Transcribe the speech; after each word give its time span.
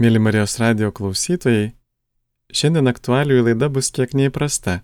Mėly 0.00 0.16
Marijos 0.24 0.54
radio 0.56 0.88
klausytojai, 0.88 1.74
šiandien 2.48 2.88
aktualiųjų 2.88 3.42
laida 3.44 3.66
bus 3.68 3.90
kiek 3.92 4.14
neįprasta. 4.16 4.78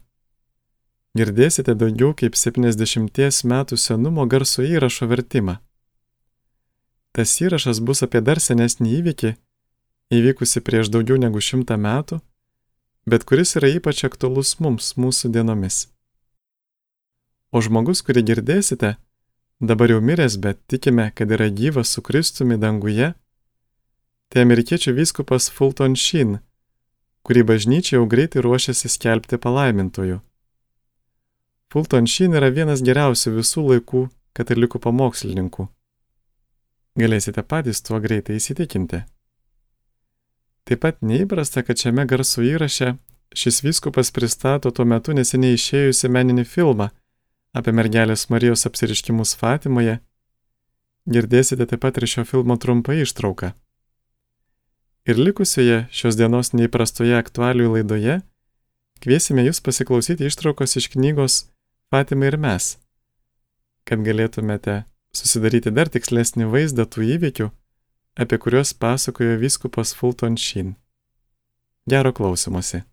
Girdėsite 1.17 1.73
daugiau 1.81 2.11
kaip 2.13 2.35
70 2.37 3.47
metų 3.49 3.79
senumo 3.81 4.27
garso 4.29 4.61
įrašo 4.61 5.09
vertimą. 5.09 5.55
Tas 7.17 7.33
įrašas 7.41 7.81
bus 7.81 8.05
apie 8.05 8.21
dar 8.21 8.37
senesnį 8.37 8.91
įvykį, 8.99 9.31
įvykusi 10.13 10.61
prieš 10.67 10.91
daugiau 10.93 11.17
negu 11.17 11.41
šimtą 11.41 11.79
metų, 11.81 12.19
bet 13.09 13.25
kuris 13.25 13.57
yra 13.57 13.71
ypač 13.79 14.05
aktualus 14.05 14.59
mums 14.61 14.93
mūsų 15.01 15.31
dienomis. 15.33 15.87
O 17.49 17.65
žmogus, 17.65 18.05
kurį 18.05 18.27
girdėsite, 18.29 18.99
dabar 19.59 19.89
jau 19.89 20.05
miręs, 20.05 20.37
bet 20.37 20.61
tikime, 20.69 21.09
kad 21.17 21.33
yra 21.33 21.49
gyvas 21.49 21.97
su 21.97 22.05
Kristumi 22.05 22.61
danguje, 22.61 23.15
tai 24.29 24.45
amerikiečių 24.45 24.95
vyskupas 24.97 25.49
Fulton 25.53 25.97
Sheen, 25.97 26.39
kurį 27.25 27.45
bažnyčia 27.49 27.97
jau 27.97 28.07
greitai 28.07 28.45
ruošiasi 28.45 28.91
skelbti 28.93 29.39
palaimintoju. 29.41 30.21
Fulton 31.73 32.07
Sheen 32.09 32.37
yra 32.37 32.49
vienas 32.53 32.81
geriausių 32.85 33.35
visų 33.41 33.65
laikų 33.73 34.07
katalikų 34.37 34.81
pamokslininkų. 34.85 35.69
Galėsite 36.99 37.45
patys 37.45 37.83
tuo 37.85 38.01
greitai 38.01 38.39
įsitikinti. 38.39 39.03
Taip 40.69 40.81
pat 40.85 40.99
neįprasta, 41.05 41.63
kad 41.65 41.81
šiame 41.81 42.05
garso 42.09 42.43
įraše 42.45 42.97
šis 43.37 43.63
vyskupas 43.65 44.11
pristato 44.13 44.73
tuo 44.73 44.85
metu 44.89 45.15
neseniai 45.17 45.57
išėjusi 45.57 46.11
meninį 46.13 46.45
filmą 46.49 46.91
apie 47.57 47.73
mergelės 47.73 48.29
Marijos 48.33 48.67
apsiriškimus 48.69 49.37
Fatimoje. 49.41 49.99
Girdėsite 51.09 51.65
taip 51.69 51.81
pat 51.85 52.01
ir 52.01 52.09
šio 52.09 52.25
filmo 52.29 52.57
trumpą 52.61 52.99
ištrauką. 53.05 53.55
Ir 55.09 55.17
likusioje 55.17 55.87
šios 55.89 56.19
dienos 56.21 56.51
neįprastoje 56.53 57.15
aktualių 57.17 57.71
laidoje 57.73 58.19
kviesime 59.01 59.41
jūs 59.47 59.63
pasiklausyti 59.65 60.27
ištraukos 60.29 60.77
iš 60.77 60.91
knygos 60.93 61.37
Fatima 61.89 62.29
ir 62.29 62.37
mes, 62.37 62.75
kad 63.89 64.03
galėtumėte 64.05 64.83
susidaryti 65.17 65.73
dar 65.73 65.89
tikslesnį 65.89 66.51
vaizdą 66.53 66.85
tų 66.85 67.07
įvykių, 67.15 67.49
apie 68.21 68.37
kuriuos 68.45 68.75
pasakojo 68.77 69.39
vyskupas 69.41 69.95
Fulton 69.97 70.37
Sheen. 70.37 70.75
Gero 71.89 72.13
klausimuose. 72.13 72.85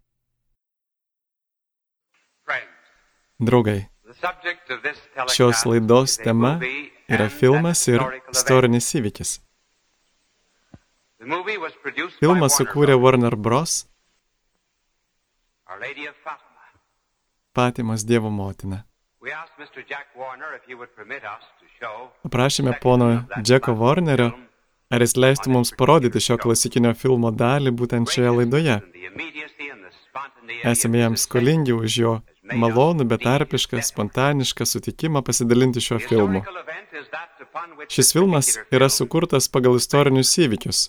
Draugai, 3.43 3.89
šios 5.36 5.66
laidos 5.67 6.16
tema 6.23 6.61
yra 7.11 7.27
filmas 7.27 7.83
ir 7.91 7.99
istorinis 8.31 8.93
įvykis. 8.95 9.41
Filmą 12.19 12.47
sukūrė 12.53 12.95
Warner 13.01 13.35
Bros. 13.35 13.85
Patimas 17.55 18.03
Dievo 18.05 18.29
motina. 18.29 18.83
Paprašėme 22.25 22.75
pono 22.81 23.07
Džeko 23.41 23.73
Warnerio, 23.79 24.27
ar 24.93 25.05
jis 25.05 25.15
leistų 25.17 25.53
mums 25.55 25.71
parodyti 25.79 26.21
šio 26.21 26.37
klasikinio 26.43 26.93
filmo 26.93 27.31
dalį 27.33 27.73
būtent 27.79 28.11
šioje 28.13 28.33
laidoje. 28.39 28.75
Esame 30.73 31.01
jam 31.01 31.17
skolingi 31.17 31.73
už 31.73 31.97
jo 32.03 32.13
malonų, 32.53 33.07
betarpišką, 33.15 33.81
spontanišką 33.89 34.67
sutikimą 34.69 35.23
pasidalinti 35.25 35.81
šiuo 35.81 35.97
filmu. 36.05 36.43
Šis 37.89 38.13
filmas 38.13 38.51
yra 38.69 38.91
sukurtas 38.93 39.49
pagal 39.49 39.79
istorinius 39.81 40.35
įvykius. 40.45 40.83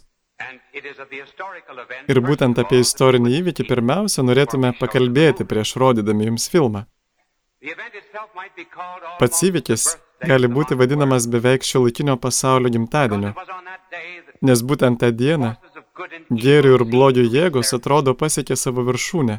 Ir 2.13 2.21
būtent 2.21 2.59
apie 2.61 2.83
istorinį 2.85 3.31
įvykį 3.39 3.65
pirmiausia 3.69 4.25
norėtume 4.27 4.73
pakalbėti 4.81 5.47
prieš 5.49 5.77
rodydami 5.81 6.29
jums 6.29 6.49
filmą. 6.53 6.85
Pats 9.21 9.43
įvykis 9.49 9.87
gali 10.21 10.51
būti 10.53 10.77
vadinamas 10.77 11.27
beveik 11.33 11.65
šio 11.65 11.87
laikinio 11.87 12.19
pasaulio 12.21 12.73
gimtadieniu, 12.75 13.33
nes 14.45 14.63
būtent 14.71 15.01
tą 15.01 15.11
dieną 15.23 15.55
gėrių 16.45 16.75
ir 16.77 16.85
blogio 16.93 17.25
jėgos 17.25 17.73
atrodo 17.79 18.15
pasiekė 18.15 18.57
savo 18.61 18.85
viršūnę. 18.91 19.39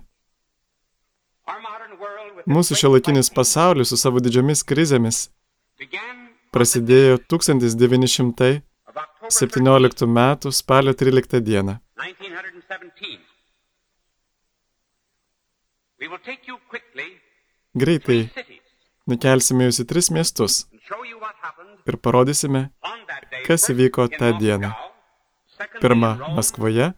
Mūsų 2.47 2.79
šio 2.79 2.93
laikinis 2.95 3.29
pasaulis 3.37 3.91
su 3.91 3.99
savo 4.01 4.23
didžiomis 4.23 4.63
krizėmis 4.65 5.27
prasidėjo 6.55 7.19
1900 7.29 8.63
17 9.29 10.07
metų 10.07 10.51
spalio 10.51 10.93
13 10.93 11.41
dieną. 11.41 11.77
Greitai 17.77 18.19
nukelsime 19.07 19.67
jūs 19.67 19.81
į 19.83 19.87
tris 19.89 20.09
miestus 20.13 20.59
ir 21.87 21.97
parodysime, 22.03 22.69
kas 23.47 23.69
įvyko 23.73 24.07
tą 24.15 24.31
dieną. 24.39 24.71
Pirma 25.81 26.11
Maskvoje, 26.37 26.91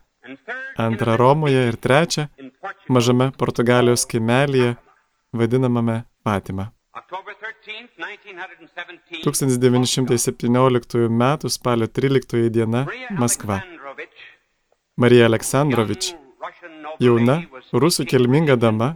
antra 0.78 1.16
Romoje 1.20 1.68
ir 1.72 1.78
trečia 1.78 2.28
mažame 2.90 3.32
Portugalijos 3.38 4.06
kaimelyje 4.10 4.76
vadinamame 5.34 6.04
Fatima. 6.24 6.72
1917 9.24 10.98
m. 11.10 11.24
spalio 11.50 11.88
13 11.88 12.50
diena 12.50 12.86
Maskva. 13.18 13.62
Marija 14.98 15.26
Aleksandrovič, 15.30 16.14
jauna, 17.00 17.36
rusų 17.72 18.06
kilminga 18.10 18.56
dama, 18.60 18.96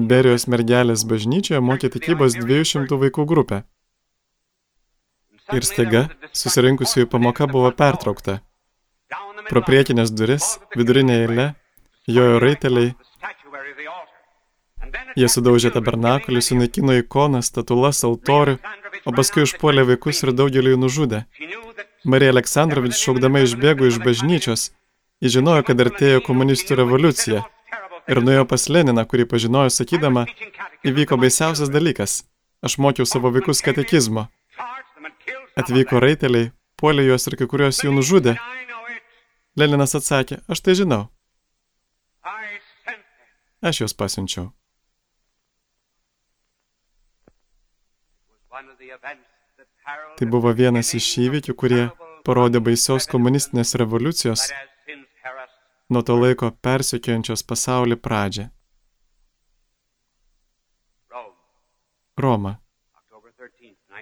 Iberijos 0.00 0.46
mergelės 0.52 1.02
bažnyčioje 1.08 1.60
mokė 1.64 1.88
tikybos 1.92 2.36
200 2.38 2.98
vaikų 3.02 3.24
grupę. 3.28 3.58
Ir 5.56 5.66
staiga 5.66 6.02
susirinkusiųjų 6.40 7.08
pamoka 7.10 7.48
buvo 7.50 7.70
pertraukta. 7.74 8.38
Pro 9.50 9.60
priekinės 9.66 10.12
duris, 10.14 10.46
vidurinė 10.78 11.16
eilė, 11.24 11.46
jojo 12.06 12.38
raiteliai 12.44 12.94
Jie 15.18 15.28
sudaužė 15.30 15.72
tabernakulį, 15.74 16.42
sunaikino 16.44 16.94
ikoną, 17.00 17.40
statulas, 17.42 18.02
altorių, 18.06 18.58
o 19.06 19.14
paskui 19.16 19.44
užpuolė 19.46 19.86
vaikus 19.88 20.22
ir 20.22 20.34
daugelį 20.36 20.74
jų 20.74 20.80
nužudė. 20.84 21.22
Marija 22.04 22.34
Aleksandrovič 22.34 22.96
šaukdama 22.96 23.42
išbėgo 23.44 23.88
iš 23.90 23.98
bažnyčios. 24.04 24.70
Ji 25.20 25.34
žinojo, 25.36 25.64
kad 25.68 25.80
artėjo 25.84 26.22
komunistų 26.24 26.78
revoliucija. 26.80 27.42
Ir 28.08 28.22
nuėjo 28.24 28.46
pas 28.48 28.68
Leniną, 28.72 29.04
kurį 29.06 29.26
pažinojo, 29.28 29.72
sakydama, 29.74 30.24
įvyko 30.86 31.18
baisiausias 31.20 31.72
dalykas. 31.72 32.22
Aš 32.64 32.78
mokiau 32.80 33.06
savo 33.08 33.32
vaikus 33.34 33.60
katekizmo. 33.64 34.28
Atvyko 35.60 36.00
raiteliai, 36.00 36.52
puolė 36.80 37.08
juos 37.10 37.28
ir 37.28 37.36
kai 37.40 37.50
kurios 37.50 37.82
jų 37.84 37.92
nužudė. 37.98 38.38
Leninas 39.58 39.96
atsakė, 39.98 40.40
aš 40.48 40.64
tai 40.64 40.78
žinau. 40.78 41.02
Aš 43.60 43.82
juos 43.82 43.92
pasiunčiau. 43.92 44.48
Tai 50.18 50.26
buvo 50.28 50.52
vienas 50.56 50.92
iš 50.94 51.08
įvykių, 51.26 51.54
kurie 51.56 51.82
parodė 52.26 52.60
baisios 52.64 53.08
komunistinės 53.10 53.74
revoliucijos, 53.80 54.46
nuo 55.90 56.02
to 56.06 56.16
laiko 56.20 56.50
persikiojančios 56.66 57.44
pasaulį 57.52 57.96
pradžią. 58.06 58.48
Roma. 62.20 62.58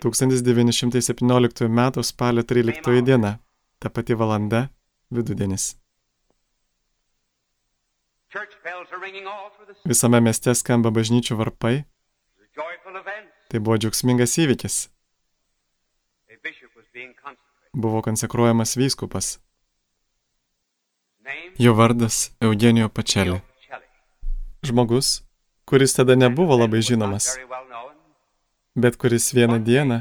1917 0.02 1.64
m. 1.64 2.02
spalio 2.02 2.42
13 2.42 3.02
diena. 3.02 3.38
Ta 3.78 3.90
pati 3.90 4.14
valanda, 4.14 4.68
vidudienis. 5.10 5.76
Visame 9.86 10.20
mieste 10.20 10.54
skamba 10.54 10.90
bažnyčių 10.90 11.38
varpai. 11.38 11.84
Tai 13.48 13.60
buvo 13.60 13.76
džiaugsmingas 13.80 14.36
įvykis. 14.42 14.76
Buvo 17.72 18.02
konsekruojamas 18.02 18.76
vyskupas. 18.76 19.38
Jo 21.60 21.74
vardas 21.76 22.30
Eugenijo 22.40 22.88
Pačelė. 22.88 23.40
Žmogus, 24.64 25.22
kuris 25.68 25.94
tada 25.94 26.16
nebuvo 26.16 26.56
labai 26.58 26.80
žinomas, 26.82 27.28
bet 28.74 28.96
kuris 28.96 29.30
vieną 29.36 29.58
dieną 29.62 30.00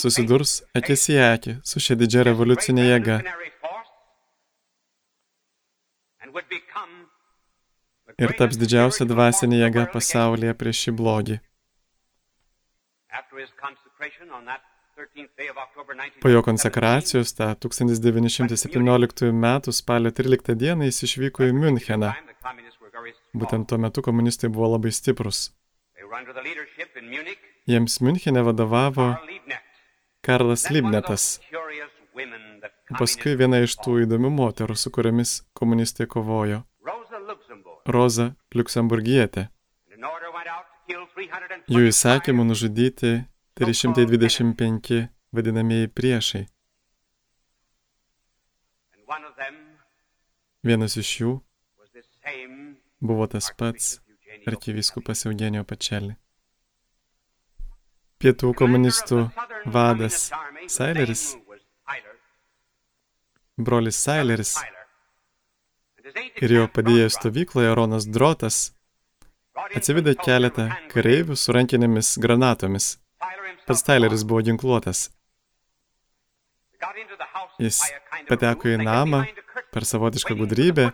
susidurs 0.00 0.62
akis 0.78 1.08
į 1.12 1.18
akį 1.24 1.58
su 1.70 1.82
šia 1.82 1.96
didžia 1.98 2.24
revoliucinė 2.28 2.86
jėga 2.88 3.18
ir 8.18 8.34
taps 8.38 8.58
didžiausia 8.60 9.06
dvasinė 9.12 9.60
jėga 9.62 9.86
pasaulyje 9.92 10.54
prieš 10.62 10.86
šį 10.86 10.94
blogį. 11.00 11.38
Po 16.20 16.28
jo 16.28 16.42
konsekracijos 16.42 17.34
tą 17.38 17.54
1917 17.54 19.28
m. 19.28 19.46
spalio 19.72 20.10
13 20.10 20.54
d. 20.54 20.74
jis 20.88 21.02
išvyko 21.06 21.46
į 21.46 21.54
Müncheną. 21.54 22.12
Būtent 23.38 23.68
tuo 23.70 23.78
metu 23.78 24.02
komunistai 24.02 24.50
buvo 24.50 24.72
labai 24.74 24.90
stiprus. 24.92 25.52
Jiems 27.68 28.00
Münchenė 28.00 28.42
vadovavo 28.48 29.12
Karlas 30.24 30.66
Libnetas. 30.72 31.38
Paskui 32.98 33.36
viena 33.36 33.60
iš 33.62 33.76
tų 33.84 34.02
įdomių 34.06 34.30
moterų, 34.34 34.74
su 34.74 34.90
kuriamis 34.90 35.34
komunistai 35.54 36.08
kovojo. 36.10 36.62
Roza 37.86 38.32
Liuksemburgietė. 38.56 39.48
Jų 41.18 41.88
įsakymų 41.90 42.44
nužudyti 42.46 43.10
325 43.58 45.08
vadinamieji 45.34 45.90
priešai. 45.90 46.44
Vienas 50.62 50.94
iš 51.00 51.10
jų 51.20 51.32
buvo 53.00 53.26
tas 53.26 53.50
pats 53.58 53.98
arkivyskupas 54.46 55.26
Eugenijo 55.26 55.64
Pačelį. 55.66 56.14
Pietų 58.22 58.54
komunistų 58.58 59.20
vadas 59.66 60.28
Saileris, 60.70 61.36
brolis 63.58 63.98
Saileris 64.06 64.56
ir 66.42 66.58
jo 66.60 66.66
padėjęs 66.70 67.18
stovykloje 67.18 67.74
Ronas 67.74 68.06
Drotas 68.06 68.68
atsivedė 69.76 70.14
keletą 70.18 70.68
kareivių 70.92 71.36
su 71.36 71.54
rankinėmis 71.54 72.16
granatomis. 72.22 72.96
Pats 73.66 73.84
Tyleris 73.86 74.24
buvo 74.28 74.42
ginkluotas. 74.46 75.08
Jis 77.58 77.80
pateko 78.28 78.70
į 78.70 78.78
namą 78.80 79.24
per 79.74 79.86
savotišką 79.88 80.36
gudrybę, 80.38 80.92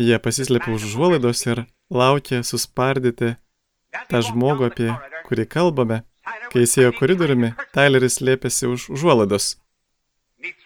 jie 0.00 0.18
pasislėpė 0.22 0.72
už 0.74 0.88
užuolaidos 0.90 1.44
ir 1.46 1.64
laukė 1.92 2.40
suspardyti 2.46 3.34
tą 4.10 4.22
žmogų, 4.30 4.70
apie 4.70 4.90
kurį 5.28 5.46
kalbame. 5.52 6.02
Kai 6.50 6.64
jis 6.64 6.74
ėjo 6.80 6.94
koridoriumi, 6.96 7.52
Tyleris 7.74 8.18
slėpėsi 8.18 8.66
už 8.70 8.88
užuolaidos. 8.96 9.52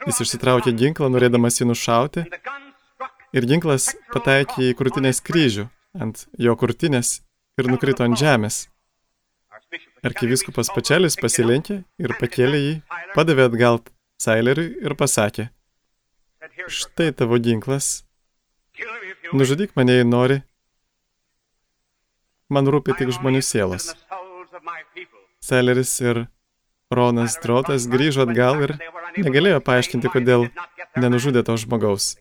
Jis 0.07 0.23
išsitraukė 0.25 0.73
ginklą, 0.77 1.11
norėdamas 1.13 1.61
jį 1.61 1.69
nušauti, 1.69 2.25
ir 3.37 3.47
ginklas 3.51 3.91
pataikė 4.15 4.71
į 4.71 4.77
krūtinės 4.79 5.21
kryžių 5.27 5.67
ant 5.99 6.27
jo 6.39 6.55
krūtinės 6.59 7.21
ir 7.59 7.71
nukrito 7.71 8.05
ant 8.07 8.19
žemės. 8.19 8.67
Arkiviskupas 10.07 10.71
Pačelis 10.75 11.17
pasilenkė 11.21 11.83
ir 12.01 12.15
pakėlė 12.21 12.61
jį, 12.61 12.75
padavė 13.15 13.49
atgal 13.51 13.81
Saileriui 14.21 14.73
ir 14.85 14.95
pasakė, 15.01 15.49
štai 16.69 17.11
tavo 17.17 17.39
ginklas, 17.41 18.03
nužudyk 19.33 19.73
mane, 19.77 20.01
jei 20.01 20.07
nori, 20.09 20.41
man 22.49 22.69
rūpi 22.69 22.97
tik 22.99 23.13
žmonių 23.17 23.43
sielos. 23.45 23.93
Saileris 25.41 25.93
ir 26.05 26.27
Ronas 26.93 27.39
Drotas 27.43 27.87
grįžo 27.91 28.27
atgal 28.27 28.65
ir 28.67 28.75
negalėjo 29.17 29.61
paaiškinti, 29.65 30.11
kodėl 30.13 30.49
nenužudė 30.97 31.43
to 31.47 31.57
žmogaus. 31.61 32.17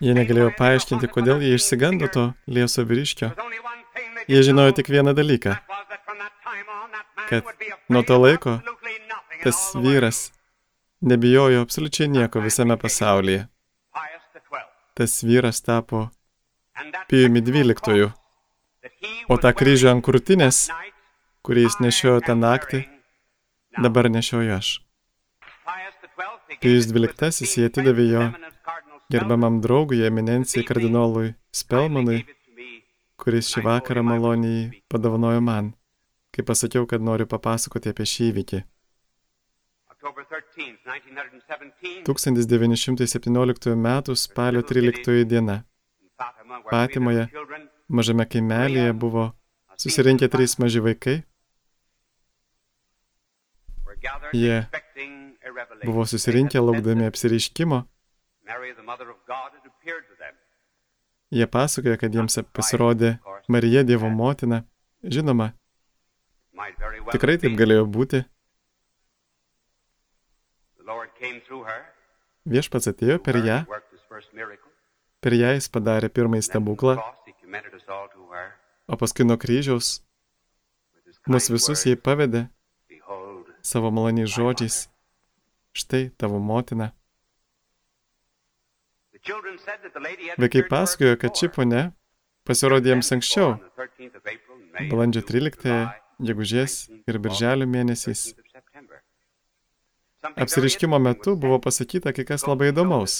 Jie 0.00 0.14
negalėjo 0.16 0.52
paaiškinti, 0.58 1.08
kodėl 1.08 1.42
jie 1.44 1.56
išsigando 1.56 2.08
to 2.12 2.30
lieso 2.46 2.84
vyriškio. 2.84 3.32
Jie 4.28 4.42
žinojo 4.42 4.74
tik 4.76 4.90
vieną 4.92 5.14
dalyką, 5.16 5.56
kad 7.28 7.44
nuo 7.88 8.02
to 8.02 8.18
laiko 8.18 8.58
tas 9.44 9.72
vyras 9.78 10.32
nebijojo 11.00 11.62
absoliučiai 11.62 12.08
nieko 12.08 12.40
visame 12.40 12.76
pasaulyje. 12.76 13.46
Tas 14.94 15.22
vyras 15.24 15.60
tapo 15.62 16.08
Pijumi 17.08 17.40
dvyliktojų, 17.40 18.08
o 19.32 19.36
tą 19.40 19.52
kryžių 19.56 19.88
ant 19.92 20.04
krūtinės, 20.04 20.58
kurį 21.46 21.66
jis 21.68 21.78
nešiojo 21.80 22.24
tą 22.26 22.34
naktį, 22.36 22.82
dabar 23.78 24.10
nešioju 24.12 24.52
aš. 24.56 24.72
Pijus 26.46 26.86
dvyliktasis 26.90 27.56
jie 27.58 27.66
atidavė 27.68 28.04
jo 28.06 28.22
gerbiamam 29.10 29.60
draugui, 29.64 30.04
eminencijai 30.06 30.64
kardinolui 30.66 31.34
Spelmanui, 31.54 32.22
kuris 33.20 33.50
šį 33.52 33.64
vakarą 33.66 34.02
maloniai 34.06 34.82
padovanojo 34.92 35.42
man, 35.42 35.72
kai 36.34 36.42
pasakiau, 36.46 36.86
kad 36.90 37.00
noriu 37.02 37.26
papasakoti 37.30 37.92
apie 37.92 38.06
šį 38.12 38.30
įvykį. 38.30 38.62
1917 42.06 43.72
m. 43.74 43.88
spalio 44.14 44.62
13 44.62 45.24
diena. 45.32 45.56
Patimoje, 46.70 47.26
mažame 47.88 48.24
kaimelėje 48.30 48.92
buvo 49.04 49.24
susirinkę 49.82 50.28
trys 50.30 50.58
maži 50.62 50.80
vaikai. 50.86 51.16
Jie 54.32 54.56
buvo 55.84 56.06
susirinkę 56.06 56.60
laukdami 56.60 57.06
apsireiškimo. 57.06 57.82
Jie 61.30 61.46
pasakoja, 61.50 61.96
kad 61.98 62.14
jiems 62.14 62.38
pasirodė 62.54 63.16
Marija 63.48 63.82
Dievo 63.82 64.08
motina. 64.10 64.62
Žinoma, 65.02 65.50
tikrai 67.12 67.36
taip 67.42 67.58
galėjo 67.58 67.84
būti. 67.90 68.22
Viešpats 72.46 72.90
atėjo 72.92 73.18
per 73.22 73.40
ją. 73.42 73.58
Per 75.20 75.34
ją 75.34 75.52
jis 75.56 75.68
padarė 75.74 76.08
pirmąjį 76.14 76.46
stebuklą, 76.46 76.96
o 78.86 78.98
paskui 79.00 79.26
nuo 79.26 79.36
kryžiaus 79.42 79.96
mus 81.26 81.48
visus 81.50 81.82
jai 81.88 81.96
pavedė 81.98 82.46
savo 83.66 83.90
maloniais 83.90 84.30
žodžiais. 84.30 84.86
Štai 85.76 86.08
tavo 86.16 86.38
motina. 86.38 86.90
Vaikai 90.38 90.62
pasakojo, 90.70 91.16
kad 91.20 91.36
ši 91.36 91.48
ponia 91.52 91.82
pasirodė 92.48 92.94
jiems 92.94 93.10
anksčiau, 93.12 93.56
balandžio 94.88 95.20
13, 95.28 95.74
gegužės 96.28 96.76
ir 97.04 97.18
birželio 97.20 97.66
mėnesiais. 97.68 98.22
Apsiriškimo 100.44 100.98
metu 101.02 101.34
buvo 101.42 101.58
pasakyta 101.66 102.14
kai 102.16 102.24
kas 102.28 102.46
labai 102.48 102.70
įdomaus, 102.72 103.18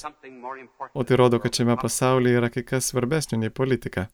o 0.95 1.04
tai 1.04 1.19
rodo, 1.21 1.40
kad 1.42 1.59
šiame 1.59 1.76
pasaulyje 1.83 2.40
yra 2.40 2.50
kai 2.54 2.64
kas 2.71 2.88
svarbesnio 2.92 3.38
nei 3.42 3.52
politika. 3.52 4.07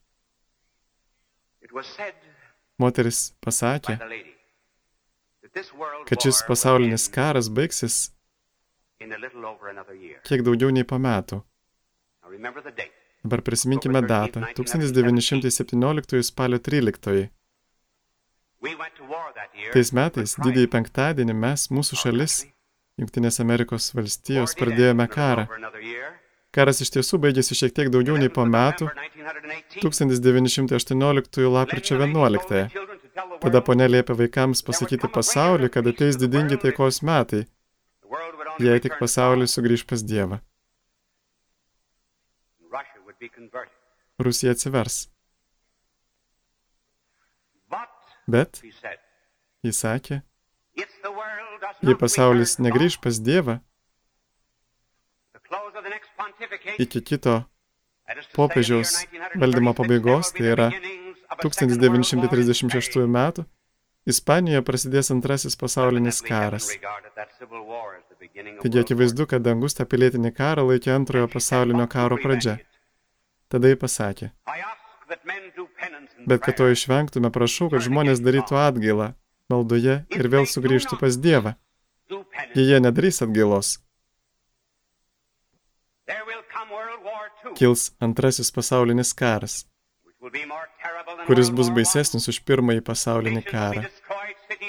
Moteris 2.82 3.20
pasakė, 3.44 4.00
kad 6.10 6.26
šis 6.26 6.42
pasaulinis 6.48 7.06
karas 7.12 7.52
baigsis 7.52 8.00
kiek 10.28 10.44
daugiau 10.46 10.70
nei 10.74 10.84
po 10.84 10.98
metų. 11.02 11.42
Dabar 13.22 13.42
prisiminkime 13.46 14.02
datą. 14.02 14.42
1917 14.58 16.22
spalio 16.26 16.58
13. 16.58 17.28
Tais 19.72 19.92
metais, 19.94 20.34
didįjį 20.38 20.68
penktadienį, 20.70 21.34
mes, 21.34 21.68
mūsų 21.74 21.98
šalis, 21.98 22.42
Junktinės 23.00 23.40
Amerikos 23.42 23.88
valstijos, 23.96 24.52
pradėjome 24.58 25.06
karą. 25.10 25.46
Karas 26.52 26.82
iš 26.84 26.90
tiesų 26.92 27.18
baigėsi 27.24 27.56
šiek 27.56 27.72
tiek 27.72 27.88
daugiau 27.94 28.18
nei 28.20 28.28
po 28.28 28.44
metų, 28.44 28.90
1918 29.80 31.48
lapkričio 31.56 31.96
11. 31.96 32.68
Tada 33.42 33.62
ponė 33.64 33.88
liepė 33.88 34.16
vaikams 34.18 34.62
pasakyti 34.66 35.08
pasauliu, 35.14 35.70
kad 35.72 35.88
ateis 35.88 36.20
didingi 36.20 36.60
taikos 36.60 37.00
metai, 37.06 37.46
jei 38.60 38.80
tik 38.82 38.98
pasaulis 39.00 39.54
sugrįž 39.56 39.86
pas 39.88 40.02
Dievą. 40.04 40.40
Rusija 44.22 44.52
atsivers. 44.52 45.08
Bet, 48.32 48.60
jis 49.66 49.78
sakė, 49.82 50.20
jei 51.82 51.96
pasaulis 51.98 52.58
negrįž 52.62 53.00
pas 53.02 53.18
Dievą, 53.18 53.58
iki 56.78 57.02
kito 57.02 57.40
popiežiaus 58.36 58.94
valdymo 59.42 59.74
pabaigos, 59.74 60.30
tai 60.36 60.52
yra 60.54 60.68
1936 61.42 63.02
metų, 63.18 63.46
Ispanijoje 64.02 64.64
prasidės 64.66 65.12
antrasis 65.14 65.54
pasaulinis 65.54 66.18
karas. 66.26 66.72
Taigi 68.62 68.78
akivaizdu, 68.78 69.26
kad 69.26 69.42
dangus 69.42 69.74
tą 69.74 69.86
pilietinį 69.88 70.30
karą 70.36 70.66
laikė 70.68 70.92
antrojo 70.94 71.28
pasaulinio 71.32 71.88
karo 71.90 72.18
pradžia. 72.22 72.58
Tada 73.50 73.72
jį 73.72 73.78
pasakė. 73.80 74.30
Bet 76.30 76.44
kad 76.44 76.56
to 76.60 76.68
išvengtume, 76.70 77.32
prašau, 77.34 77.68
kad 77.72 77.82
žmonės 77.82 78.22
darytų 78.22 78.58
atgailą 78.62 79.08
maldoje 79.50 79.96
ir 80.18 80.28
vėl 80.34 80.46
sugrįžtų 80.46 81.00
pas 81.00 81.18
Dievą. 81.18 81.56
jei 82.54 82.68
jie 82.68 82.78
nedarys 82.80 83.22
atgailos. 83.24 83.80
Kils 87.58 87.90
antrasis 88.00 88.52
pasaulinis 88.54 89.12
karas, 89.14 89.66
kuris 91.26 91.50
bus 91.56 91.70
baisesnis 91.76 92.28
už 92.32 92.40
pirmąjį 92.48 92.84
pasaulinį 92.86 93.42
karą. 93.48 93.84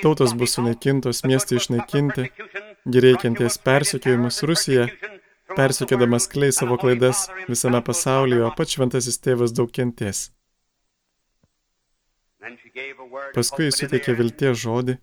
Tautos 0.02 0.34
bus 0.40 0.56
sunaikintos, 0.58 1.24
miestai 1.28 1.60
išnaikinti, 1.62 2.30
gereikianties 2.86 3.58
persekiojimus 3.58 4.44
Rusija, 4.44 4.88
persekiodamas 5.56 6.28
klei 6.28 6.52
savo 6.52 6.78
klaidas 6.78 7.28
visame 7.48 7.82
pasaulyje, 7.84 8.44
o 8.44 8.52
pats 8.58 8.76
šventasis 8.76 9.20
tėvas 9.24 9.56
daug 9.56 9.72
kenties. 9.72 10.32
Paskui 13.36 13.70
jis 13.70 13.80
suteikė 13.80 14.18
vilties 14.20 14.60
žodį, 14.66 14.98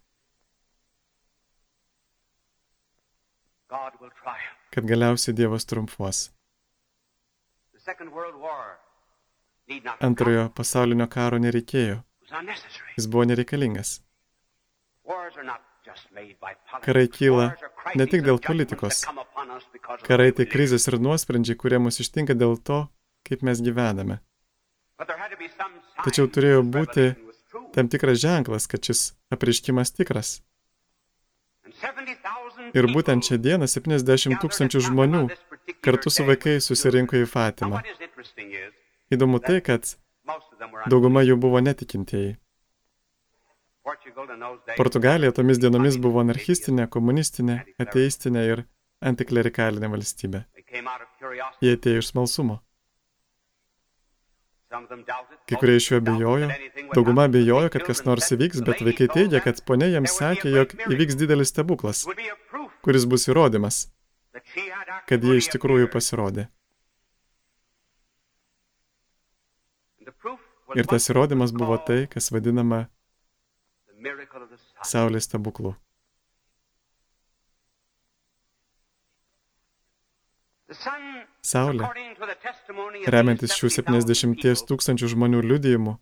kad 4.70 4.84
galiausiai 4.92 5.34
Dievas 5.36 5.66
triumfuos. 5.66 6.28
Antrojo 10.04 10.48
pasaulinio 10.54 11.06
karo 11.08 11.38
nereikėjo. 11.42 12.00
Jis 12.98 13.08
buvo 13.10 13.24
nereikalingas. 13.30 13.96
Karai 16.84 17.08
kyla 17.08 17.46
ne 17.98 18.06
tik 18.06 18.24
dėl 18.26 18.40
politikos. 18.42 19.04
Karai 20.06 20.30
tai 20.36 20.46
krizės 20.50 20.86
ir 20.90 20.98
nuosprendžiai, 21.02 21.58
kurie 21.58 21.80
mus 21.82 22.00
ištinka 22.02 22.36
dėl 22.38 22.56
to, 22.58 22.84
kaip 23.26 23.42
mes 23.46 23.62
gyvename. 23.64 24.20
Tačiau 26.04 26.28
turėjo 26.28 26.62
būti 26.76 27.10
tam 27.74 27.88
tikras 27.92 28.20
ženklas, 28.22 28.68
kad 28.70 28.84
šis 28.84 29.10
apriškimas 29.32 29.92
tikras. 29.96 30.40
Ir 32.76 32.86
būtent 32.90 33.26
šią 33.26 33.38
dieną 33.42 33.66
70 33.70 34.38
tūkstančių 34.42 34.82
žmonių 34.90 35.22
kartu 35.84 36.12
su 36.12 36.26
vaikais 36.28 36.68
susirinko 36.70 37.18
į 37.20 37.26
Fatimą. 37.30 37.82
Įdomu 39.10 39.40
tai, 39.42 39.58
kad 39.64 39.96
dauguma 40.92 41.24
jų 41.26 41.38
buvo 41.40 41.62
netikintieji. 41.64 42.36
Portugalija 44.76 45.32
tomis 45.34 45.60
dienomis 45.62 45.96
buvo 46.00 46.20
anarchistinė, 46.22 46.86
komunistinė, 46.94 47.60
ateistinė 47.82 48.42
ir 48.52 48.64
antiklerikalinė 49.10 49.90
valstybė. 49.92 50.42
Jie 51.64 51.76
atėjo 51.76 52.02
iš 52.02 52.10
smalsumo. 52.12 52.60
Kai 54.70 55.58
kurie 55.58 55.74
iš 55.80 55.88
jų 55.90 55.98
abejojo, 55.98 56.48
dauguma 56.94 57.24
abejojo, 57.26 57.72
kad 57.74 57.82
kas 57.88 58.04
nors 58.06 58.30
įvyks, 58.36 58.62
bet 58.66 58.84
vaikai 58.86 59.08
teigia, 59.10 59.40
kad 59.42 59.58
ponė 59.66 59.88
jiems 59.90 60.14
sakė, 60.20 60.52
jog 60.54 60.76
įvyks 60.86 61.18
didelis 61.18 61.50
stebuklas, 61.50 62.04
kuris 62.86 63.06
bus 63.10 63.26
įrodymas, 63.32 63.80
kad 65.10 65.26
jie 65.26 65.40
iš 65.40 65.50
tikrųjų 65.56 65.90
pasirodė. 65.90 66.46
Ir 70.78 70.86
tas 70.86 71.10
įrodymas 71.10 71.50
buvo 71.50 71.80
tai, 71.82 72.04
kas 72.06 72.30
vadinama 72.30 72.84
Saulės 74.86 75.26
stebuklų. 75.28 75.74
Saulė, 81.42 81.88
remiantis 83.10 83.56
šių 83.58 83.70
70 83.80 84.62
tūkstančių 84.70 85.10
žmonių 85.14 85.42
liudijimų, 85.42 85.96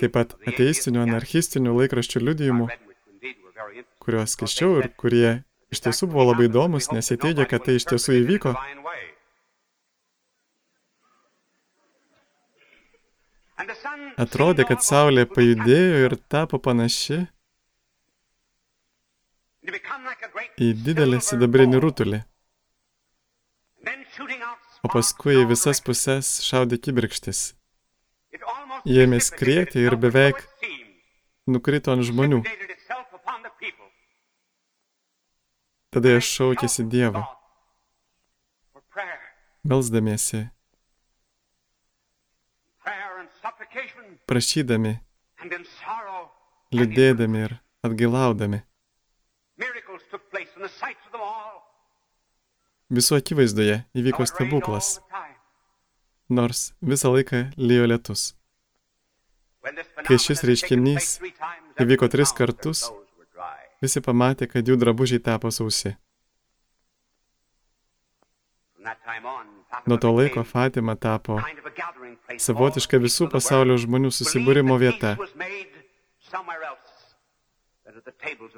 taip 0.00 0.12
pat 0.16 0.34
ateistinių, 0.50 1.04
anarchistinių 1.04 1.74
laikraščių 1.78 2.22
liudijimų, 2.24 2.68
kuriuos 4.02 4.34
skaičiau 4.34 4.80
ir 4.80 4.90
kurie 4.98 5.28
iš 5.74 5.84
tiesų 5.86 6.10
buvo 6.10 6.26
labai 6.32 6.48
įdomus, 6.50 6.90
nes 6.94 7.10
jie 7.12 7.18
teigia, 7.20 7.46
kad 7.50 7.64
tai 7.66 7.78
iš 7.78 7.86
tiesų 7.92 8.18
įvyko. 8.24 8.56
Atrodė, 14.20 14.66
kad 14.68 14.84
Saulė 14.84 15.24
pajudėjo 15.26 16.04
ir 16.06 16.18
tapo 16.30 16.60
panaši 16.62 17.24
į 20.60 20.70
didelį 20.84 21.18
sidabrinį 21.24 21.80
rutulį 21.82 22.20
o 24.84 24.90
paskui 24.92 25.38
į 25.40 25.48
visas 25.48 25.80
pusės 25.84 26.36
šaudė 26.44 26.78
kibirkštis. 26.84 27.54
Jie 28.84 29.04
ėmė 29.06 29.20
skrieti 29.24 29.80
ir 29.80 29.96
beveik 30.00 30.42
nukrito 31.48 31.94
ant 31.94 32.04
žmonių. 32.04 32.42
Tada 35.94 36.12
jie 36.12 36.20
šaukėsi 36.26 36.84
Dievo, 36.90 37.22
melsdamiesi, 39.62 40.42
prašydami, 44.28 44.94
liūdėdami 46.74 47.42
ir 47.46 47.56
atgilaudami. 47.84 48.62
Visų 52.94 53.18
akivaizdoje 53.18 53.80
įvyko 53.96 54.26
stebuklas, 54.28 54.98
nors 56.28 56.66
visą 56.84 57.12
laiką 57.14 57.46
lyjo 57.58 57.88
lietus. 57.90 58.32
Kai 60.04 60.18
šis 60.20 60.44
reiškinys 60.44 61.10
įvyko 61.80 62.10
tris 62.12 62.34
kartus, 62.36 62.84
visi 63.82 64.02
pamatė, 64.04 64.48
kad 64.52 64.68
jų 64.68 64.76
drabužiai 64.80 65.22
tapo 65.24 65.50
sausi. 65.50 65.94
Nuo 69.88 69.96
to 69.96 70.10
laiko 70.12 70.44
Fatima 70.44 70.94
tapo 71.00 71.40
savotiška 72.38 72.98
visų 73.02 73.28
pasaulio 73.32 73.76
žmonių 73.80 74.10
susibūrimo 74.14 74.78
vieta. 74.80 75.16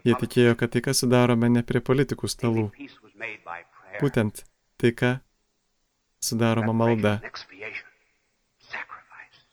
Jie 0.07 0.15
tikėjo, 0.15 0.55
kad 0.59 0.71
taika 0.73 0.95
sudarome 0.95 1.49
ne 1.51 1.63
prie 1.67 1.81
politikų 1.83 2.29
stalų, 2.31 2.71
Būtent 3.97 4.45
taika 4.77 5.25
sudaroma 6.21 6.75
malda, 6.77 7.25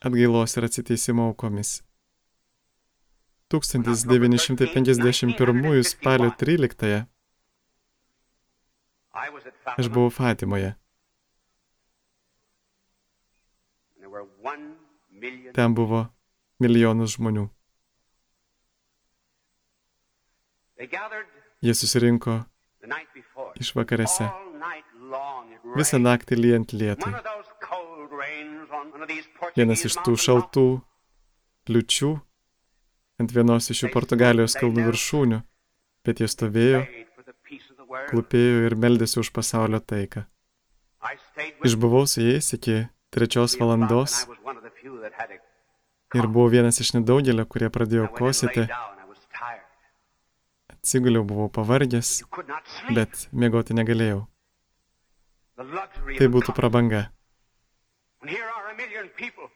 atgailos 0.03 0.57
ir 0.57 0.63
atsiteisimo 0.67 1.31
aukomis. 1.31 1.79
1951 3.53 5.83
spalio 5.87 6.29
13 6.43 7.07
aš 9.77 9.85
buvau 9.93 10.11
Fatimoje. 10.11 10.75
Ten 15.53 15.75
buvo 15.77 16.07
milijonus 16.63 17.17
žmonių. 17.17 17.47
Jie 21.63 21.73
susirinko 21.77 22.41
išvakarėse. 23.61 24.27
Visą 25.77 25.99
naktį 26.01 26.39
lyjant 26.39 26.73
lietui. 26.75 27.13
Vienas 29.55 29.85
iš 29.87 29.95
tų 30.03 30.17
šaltų 30.19 30.65
liučių 31.71 32.11
ant 33.21 33.31
vienos 33.31 33.69
iš 33.71 33.83
šių 33.83 33.91
Portugalijos 33.93 34.57
kalnų 34.59 34.87
viršūnių, 34.89 35.39
bet 36.03 36.19
jie 36.19 36.27
stovėjo, 36.27 36.81
klupėjo 38.09 38.63
ir 38.67 38.75
meldėsi 38.75 39.21
už 39.21 39.31
pasaulio 39.35 39.79
taiką. 39.79 40.25
Išbuvau 41.67 42.07
su 42.09 42.23
jais 42.23 42.49
iki 42.57 42.83
trečios 43.13 43.55
valandos 43.59 44.23
ir 46.13 46.27
buvau 46.27 46.49
vienas 46.51 46.79
iš 46.83 46.93
nedaugelio, 46.97 47.45
kurie 47.49 47.69
pradėjo 47.73 48.07
kosėti. 48.17 48.67
Atsiguliau 50.73 51.23
buvau 51.27 51.49
pavargęs, 51.53 52.21
bet 52.95 53.27
mėgoti 53.31 53.75
negalėjau. 53.77 54.23
Tai 56.17 56.27
būtų 56.35 56.55
prabanga. 56.57 57.05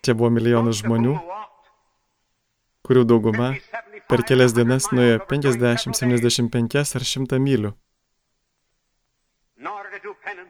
Čia 0.06 0.14
buvo 0.16 0.30
milijonas 0.32 0.80
žmonių, 0.82 1.16
kurių 2.88 3.04
dauguma 3.12 3.50
per 4.08 4.24
kelias 4.28 4.56
dienas 4.56 4.88
nuėjo 4.94 5.20
50, 5.28 5.98
75 6.00 6.78
ar 7.00 7.08
100 7.12 7.42
mylių, 7.44 7.74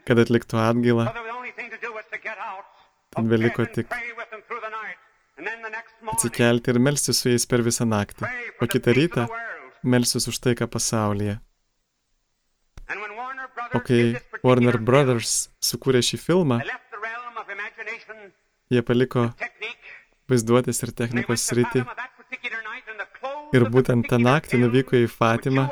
kad 0.05 0.21
atliktų 0.25 0.61
atgailą. 0.61 1.07
Tad 3.17 3.29
beliko 3.31 3.65
tik 3.73 3.93
atsikelti 6.13 6.71
ir 6.73 6.79
melsti 6.79 7.13
su 7.13 7.29
jais 7.29 7.45
per 7.49 7.61
visą 7.65 7.85
naktį, 7.85 8.25
o 8.61 8.67
kitą 8.69 8.93
rytą 8.97 9.27
melsis 9.83 10.27
už 10.31 10.39
taiką 10.41 10.67
pasaulyje. 10.71 11.37
O 13.75 13.79
kai 13.83 14.15
Warner 14.43 14.77
Brothers 14.79 15.49
sukūrė 15.63 16.01
šį 16.09 16.17
filmą, 16.23 16.59
jie 18.71 18.83
paliko 18.89 19.27
vaizduotės 20.31 20.83
ir 20.83 20.93
technikos 21.01 21.43
sritį. 21.49 21.83
Ir 23.55 23.63
būtent 23.71 24.07
tą 24.09 24.19
naktį 24.19 24.59
nuvyko 24.63 24.97
į 24.99 25.07
Fatimą 25.11 25.67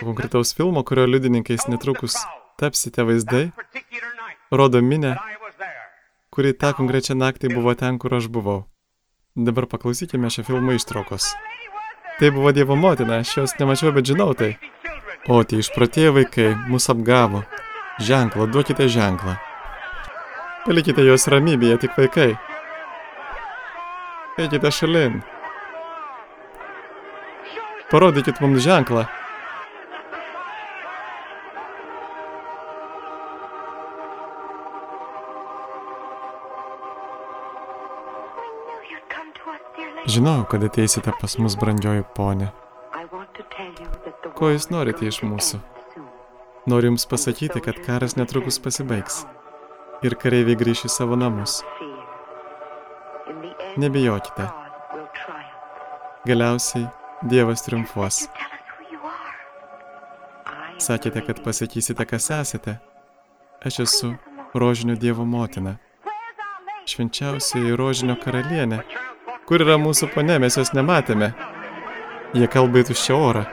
konkretaus 0.00 0.54
filmo, 0.54 0.82
kurio 0.86 1.06
liudininkais 1.06 1.66
netrukus 1.70 2.18
tapsite 2.58 3.02
vaizdai, 3.06 3.48
rodo 4.50 4.82
minę, 4.82 5.16
kuri 6.34 6.54
tą 6.54 6.74
konkrečią 6.78 7.18
naktį 7.18 7.54
buvo 7.54 7.74
ten, 7.78 7.98
kur 7.98 8.14
aš 8.18 8.30
buvau. 8.30 8.62
Dabar 9.36 9.66
paklausykime 9.66 10.30
šio 10.30 10.44
filmo 10.44 10.72
ištraukos. 10.72 11.24
Tai 12.18 12.30
buvo 12.30 12.52
Dievo 12.52 12.76
motina, 12.76 13.16
aš 13.18 13.36
jos 13.36 13.54
nemačiau, 13.58 13.90
bet 13.92 14.06
žinau 14.06 14.28
tai. 14.38 14.52
O, 15.26 15.40
tie 15.42 15.58
išpratėję 15.58 16.12
vaikai, 16.14 16.52
mus 16.70 16.86
apgavo. 16.92 17.40
Ženklą, 17.98 18.46
duokite 18.46 18.86
ženklą. 18.86 19.34
Palikite 20.62 21.02
juos 21.02 21.26
ramybėje, 21.26 21.80
tik 21.82 21.98
vaikai. 21.98 22.28
Eikite 24.38 24.70
šalin. 24.70 25.18
Parodykit 27.90 28.38
mums 28.38 28.62
ženklą. 28.62 29.08
Žinau, 40.14 40.44
kad 40.46 40.62
ateisite 40.62 41.10
pas 41.18 41.32
mus, 41.42 41.56
brandžioji 41.58 42.04
ponė. 42.14 42.52
Ko 44.38 44.50
jūs 44.52 44.68
norite 44.70 45.08
iš 45.08 45.24
mūsų? 45.26 45.58
Noriu 46.70 46.92
jums 46.92 47.06
pasakyti, 47.10 47.58
kad 47.64 47.80
karas 47.82 48.14
netrukus 48.14 48.60
pasibaigs 48.62 49.24
ir 50.06 50.14
kareiviai 50.20 50.58
grįš 50.60 50.84
į 50.86 50.90
savo 50.94 51.18
namus. 51.18 51.56
Nebijokite. 53.82 54.46
Galiausiai 56.30 56.86
Dievas 57.32 57.66
triumfuos. 57.66 58.20
Sakėte, 60.84 61.24
kad 61.26 61.42
pasakysite, 61.42 62.06
kas 62.06 62.30
esate. 62.38 62.76
Aš 63.66 63.80
esu 63.88 64.12
Rožinio 64.54 64.94
Dievo 64.94 65.26
motina. 65.26 65.74
Švenčiausioji 66.86 67.74
Rožinio 67.80 68.14
karalienė. 68.22 68.84
Kur 69.44 69.60
yra 69.60 69.74
mūsų 69.76 70.08
ponė, 70.14 70.38
mes 70.40 70.56
jos 70.56 70.72
nematėme. 70.72 71.34
Jie 72.34 72.46
kalba 72.48 72.80
į 72.80 72.88
tuščią 72.88 73.16
orą. 73.20 73.44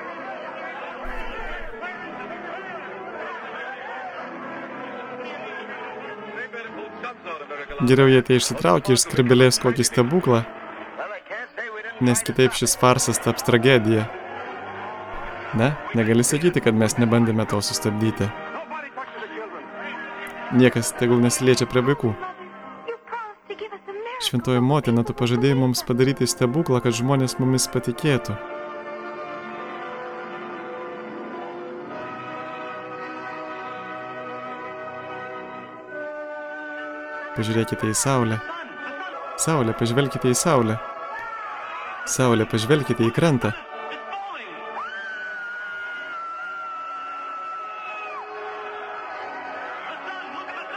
Geriau 7.89 8.07
jie 8.07 8.21
tai 8.23 8.37
išsitraukia 8.37 8.95
iš 8.95 9.03
skrybelės 9.07 9.57
kokį 9.59 9.83
stebuklą, 9.87 10.43
nes 12.05 12.23
kitaip 12.23 12.53
šis 12.55 12.77
farsas 12.79 13.19
taps 13.19 13.43
tragedija. 13.47 14.05
Ne, 15.57 15.73
negali 15.97 16.23
sakyti, 16.23 16.61
kad 16.63 16.77
mes 16.77 16.95
nebandėme 17.01 17.43
to 17.49 17.59
sustabdyti. 17.59 18.29
Niekas 20.55 20.93
tegul 20.99 21.19
nesiliečia 21.25 21.67
prie 21.67 21.83
vaikų. 21.89 22.13
Šventoji 24.21 24.61
motina, 24.61 25.01
tu 25.01 25.15
pažadėjai 25.17 25.57
mums 25.57 25.81
padaryti 25.81 26.27
stebuklą, 26.29 26.77
kad 26.85 26.93
žmonės 26.93 27.39
mumis 27.41 27.65
patikėtų. 27.73 28.35
Pažiūrėkite 37.33 37.89
į 37.89 37.97
Saulę. 37.97 38.37
Saulė, 39.41 39.73
pažvelkite 39.73 40.29
į 40.29 40.37
Saulę. 40.37 40.77
Saulė, 42.05 42.45
pažvelkite 42.45 43.07
į 43.07 43.13
krantą. 43.15 43.55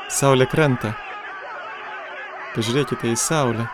Saulė 0.08 0.48
krenta. 0.48 0.94
Pažiūrėkite 2.54 3.08
į 3.10 3.16
Saulę. 3.18 3.64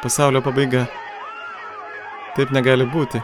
Pasaulio 0.00 0.40
pabaiga. 0.40 0.86
Taip 2.36 2.52
negali 2.56 2.86
būti. 2.88 3.20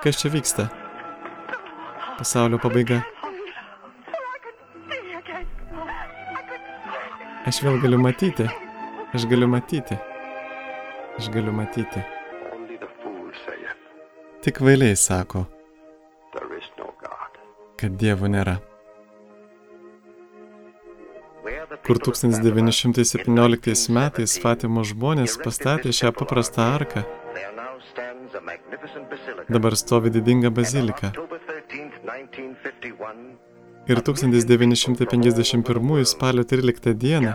Kas 0.00 0.16
čia 0.22 0.30
vyksta? 0.32 0.70
Pasaulio 2.16 2.60
pabaiga. 2.62 3.02
Aš 7.50 7.60
vėl 7.66 7.76
galiu 7.84 8.00
matyti. 8.00 8.48
Aš 9.12 9.28
galiu 9.28 9.50
matyti. 9.52 10.00
Aš 11.18 11.28
galiu 11.34 11.52
matyti. 11.52 12.06
Tik 14.42 14.60
vailiai 14.60 14.96
sako, 14.96 15.42
kad 17.76 17.96
Dievo 18.00 18.28
nėra. 18.32 18.54
Kur 21.84 22.00
1917 22.06 23.92
metais 23.92 24.38
Fatimo 24.40 24.80
žmonės 24.90 25.36
pastatė 25.44 25.92
šią 25.98 26.12
paprastą 26.16 26.62
arką, 26.78 27.02
dabar 29.52 29.76
stovi 29.76 30.08
didinga 30.14 30.48
bazilika. 30.60 31.12
Ir 33.92 33.98
1951 34.08 36.04
spalio 36.14 36.44
13 36.54 36.94
dieną 37.04 37.32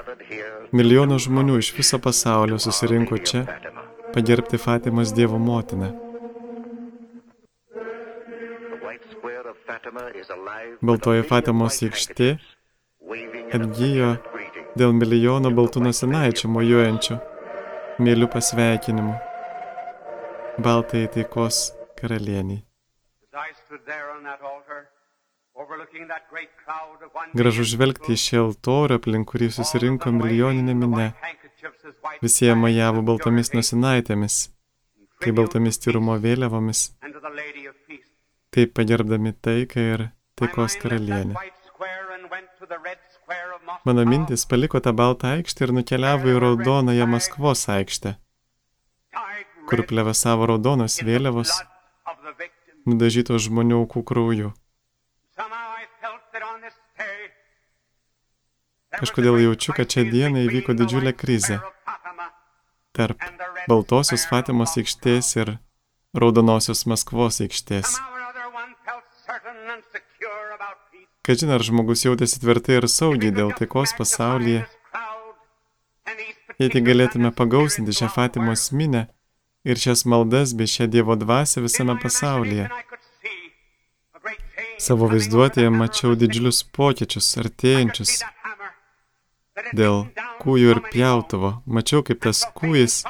milijono 0.74 1.22
žmonių 1.22 1.62
iš 1.62 1.70
viso 1.78 1.98
pasaulio 2.02 2.58
susirinko 2.66 3.22
čia 3.22 3.46
pagerbti 4.18 4.58
Fatimos 4.58 5.14
Dievo 5.14 5.38
motiną. 5.38 6.05
Baltoji 10.86 11.24
Fatimos 11.30 11.82
aikštė 11.86 12.30
atgyjo 13.56 14.12
dėl 14.80 14.94
milijono 14.98 15.52
baltų 15.56 15.84
nasinaičių 15.86 16.50
mojuojančių 16.56 17.18
mėlių 18.06 18.28
pasveikinimų 18.34 19.16
baltai 20.66 21.08
taikos 21.14 21.74
karalieniai. 22.00 22.64
Gražu 27.36 27.64
žvelgti 27.72 28.16
į 28.16 28.20
šį 28.26 28.38
altorių, 28.42 29.00
aplink 29.00 29.30
kurį 29.32 29.52
susirinko 29.56 30.12
milijoninė 30.16 30.76
minė. 30.82 31.08
Visi 32.24 32.46
jie 32.46 32.56
majavo 32.60 33.04
baltomis 33.08 33.54
nosinaitėmis, 33.56 34.40
kaip 35.24 35.38
baltomis 35.40 35.80
tyrumo 35.82 36.18
vėliavomis, 36.22 36.90
taip 38.56 38.72
pagerbdami 38.78 39.34
taiką 39.46 39.86
ir 39.94 40.08
taikos 40.40 40.78
karalienę. 40.82 41.36
Mano 43.86 44.06
mintis 44.06 44.46
paliko 44.46 44.80
tą 44.82 44.94
baltą 44.94 45.28
aikštę 45.36 45.68
ir 45.68 45.74
nukeliavo 45.78 46.32
į 46.32 46.40
raudonąją 46.44 47.08
Maskvos 47.12 47.66
aikštę, 47.70 48.16
kur 49.70 49.84
plevesavo 49.90 50.48
raudonos 50.52 50.98
vėliavos, 51.08 51.52
nudažytos 52.88 53.46
žmonių 53.50 53.84
aukų 53.84 54.06
krauju. 54.12 54.54
Kažkodėl 58.96 59.42
jaučiu, 59.44 59.76
kad 59.76 59.92
čia 59.92 60.08
dieną 60.08 60.48
įvyko 60.48 60.74
didžiulė 60.80 61.12
krizė 61.12 61.60
tarp 62.96 63.20
Baltosios 63.68 64.24
Fatimos 64.30 64.78
aikštės 64.80 65.36
ir 65.42 65.58
Raudonosios 66.16 66.86
Maskvos 66.88 67.42
aikštės. 67.44 67.98
Kažin 71.26 71.50
ar 71.56 71.64
žmogus 71.66 72.04
jautėsi 72.06 72.38
tvirtai 72.38 72.76
ir 72.78 72.86
saugiai 72.86 73.34
dėl 73.34 73.50
taikos 73.58 73.96
pasaulyje. 73.98 74.60
Jei 76.62 76.70
tik 76.70 76.86
galėtume 76.86 77.32
pagausinti 77.34 77.96
šią 77.98 78.12
Fatimos 78.14 78.68
minę 78.70 79.08
ir 79.66 79.82
šias 79.82 80.06
maldas 80.06 80.54
bei 80.54 80.70
šią 80.70 80.86
Dievo 80.94 81.16
dvasę 81.18 81.64
visame 81.66 81.96
pasaulyje. 82.04 82.68
Savo 84.86 85.10
vaizduotėje 85.16 85.74
mačiau 85.74 86.14
didžiulius 86.14 86.62
pokyčius, 86.78 87.32
artėjančius. 87.42 88.20
Dėl 89.74 90.06
kūjų 90.44 90.76
ir 90.76 90.84
pjautuvo 90.92 91.56
mačiau, 91.66 92.06
kaip 92.06 92.22
tas 92.28 92.46
kūjis 92.60 93.02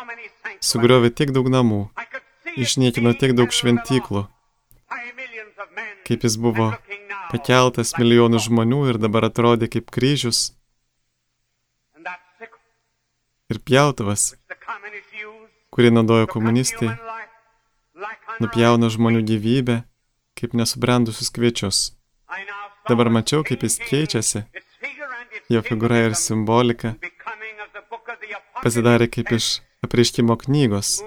sugriovė 0.64 1.12
tiek 1.12 1.36
daug 1.36 1.52
namų, 1.52 1.82
išniekino 2.56 3.12
tiek 3.20 3.36
daug 3.36 3.52
šventyklų, 3.52 4.24
kaip 6.08 6.30
jis 6.30 6.40
buvo 6.40 6.72
pakeltas 7.36 7.94
milijonų 8.00 8.40
žmonių 8.48 8.82
ir 8.94 9.02
dabar 9.02 9.28
atrodė 9.28 9.68
kaip 9.72 9.92
kryžius. 9.92 10.54
Ir 13.52 13.60
pjautuvas, 13.62 14.34
kurį 15.76 15.92
naudojo 15.94 16.30
komunistai, 16.32 16.96
nupjauna 18.42 18.90
žmonių 18.90 19.22
gyvybę 19.28 19.84
kaip 20.40 20.56
nesubrendusius 20.58 21.30
kviečius. 21.36 21.82
Dabar 22.90 23.12
mačiau, 23.14 23.44
kaip 23.46 23.64
jis 23.64 23.78
keičiasi. 23.82 24.46
jo 25.50 25.62
figūra 25.62 26.00
ir 26.08 26.16
simbolika 26.18 26.96
pasidarė 28.64 29.08
kaip 29.14 29.30
iš 29.38 29.50
apreiškimo 29.86 30.34
knygos. 30.42 31.04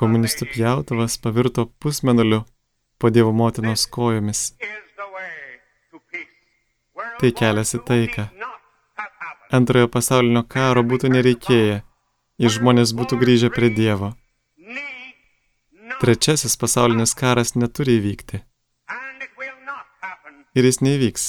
Komunistų 0.00 0.48
pjautuvas 0.52 1.18
pavirto 1.20 1.66
pusmenuliu 1.80 2.44
po 2.98 3.10
Dievo 3.12 3.32
motinos 3.32 3.84
kojomis. 3.92 4.54
Tai 7.20 7.30
kelias 7.32 7.72
į 7.76 7.80
taiką. 7.88 8.26
Antrojo 9.56 9.88
pasaulinio 9.88 10.42
karo 10.50 10.82
būtų 10.84 11.10
nereikėję, 11.14 11.78
jei 12.42 12.52
žmonės 12.56 12.92
būtų 12.98 13.18
grįžę 13.22 13.50
prie 13.54 13.70
Dievo. 13.72 14.12
Trečiasis 16.00 16.58
pasaulinis 16.60 17.14
karas 17.16 17.54
neturi 17.56 17.96
įvykti. 18.00 18.42
Ir 20.56 20.68
jis 20.68 20.82
neįvyks. 20.84 21.24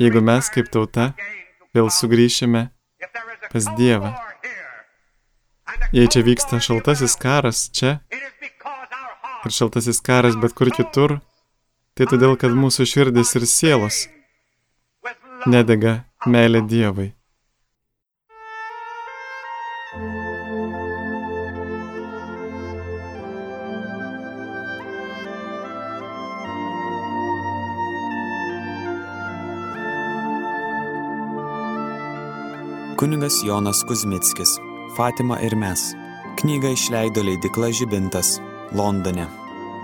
Jeigu 0.00 0.22
mes 0.24 0.48
kaip 0.54 0.70
tauta 0.72 1.10
vėl 1.76 1.90
sugrįšime 1.92 2.62
pas 3.52 3.68
Dievą. 3.76 4.14
Jei 5.92 6.08
čia 6.08 6.22
vyksta 6.24 6.60
šaltasis 6.62 7.18
karas 7.20 7.66
čia 7.74 7.98
ir 9.44 9.54
šaltasis 9.56 10.00
karas 10.04 10.36
bet 10.40 10.54
kur 10.54 10.70
kitur, 10.72 11.18
tai 12.00 12.06
todėl, 12.08 12.32
kad 12.40 12.54
mūsų 12.56 12.86
širdis 12.88 13.34
ir 13.36 13.44
sielos 13.44 13.96
nedega 15.44 15.98
meilė 16.24 16.62
Dievui. 16.64 17.10
Kunigas 32.96 33.42
Jonas 33.44 33.84
Kuzmickis, 33.84 34.56
Fatima 34.96 35.36
ir 35.44 35.52
mes. 35.56 35.90
Knygą 36.40 36.72
išleido 36.76 37.24
leidikla 37.28 37.68
Žibintas, 37.76 38.38
Londone, 38.72 39.28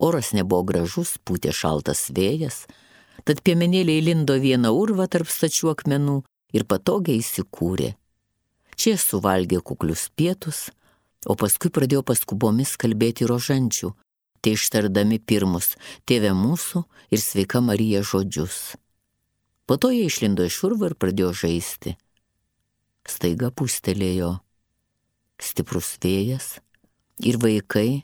Oras 0.03 0.33
nebuvo 0.35 0.65
gražus, 0.67 1.15
pūtė 1.23 1.53
šaltas 1.55 2.09
vėjas, 2.15 2.65
tad 3.23 3.43
piemenėliai 3.47 4.03
lindo 4.03 4.35
vieną 4.43 4.73
urvą 4.75 5.07
tarp 5.07 5.31
stačių 5.31 5.71
akmenų 5.77 6.17
ir 6.57 6.67
patogiai 6.67 7.23
įsikūrė. 7.23 7.93
Čia 8.75 8.97
suvalgė 8.99 9.61
kuklius 9.63 10.09
pietus, 10.17 10.71
o 11.29 11.37
paskui 11.39 11.71
pradėjo 11.71 12.03
paskubomis 12.09 12.75
kalbėti 12.81 13.29
rožančių, 13.31 13.93
tai 14.43 14.57
ištardami 14.59 15.21
pirmus 15.23 15.77
tėvė 16.09 16.33
mūsų 16.35 16.83
ir 17.15 17.23
sveika 17.23 17.63
Marija 17.63 18.03
žodžius. 18.03 18.75
Po 19.71 19.79
to 19.79 19.93
jie 19.95 20.09
išlindo 20.09 20.43
iš 20.43 20.59
urvo 20.67 20.91
ir 20.91 20.97
pradėjo 20.99 21.31
žaisti. 21.45 21.95
Staiga 23.07 23.53
pustelėjo 23.55 24.41
stiprus 25.43 25.95
vėjas 26.03 26.57
ir 27.23 27.39
vaikai 27.43 28.03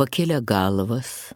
pakėlė 0.00 0.38
galvas, 0.40 1.34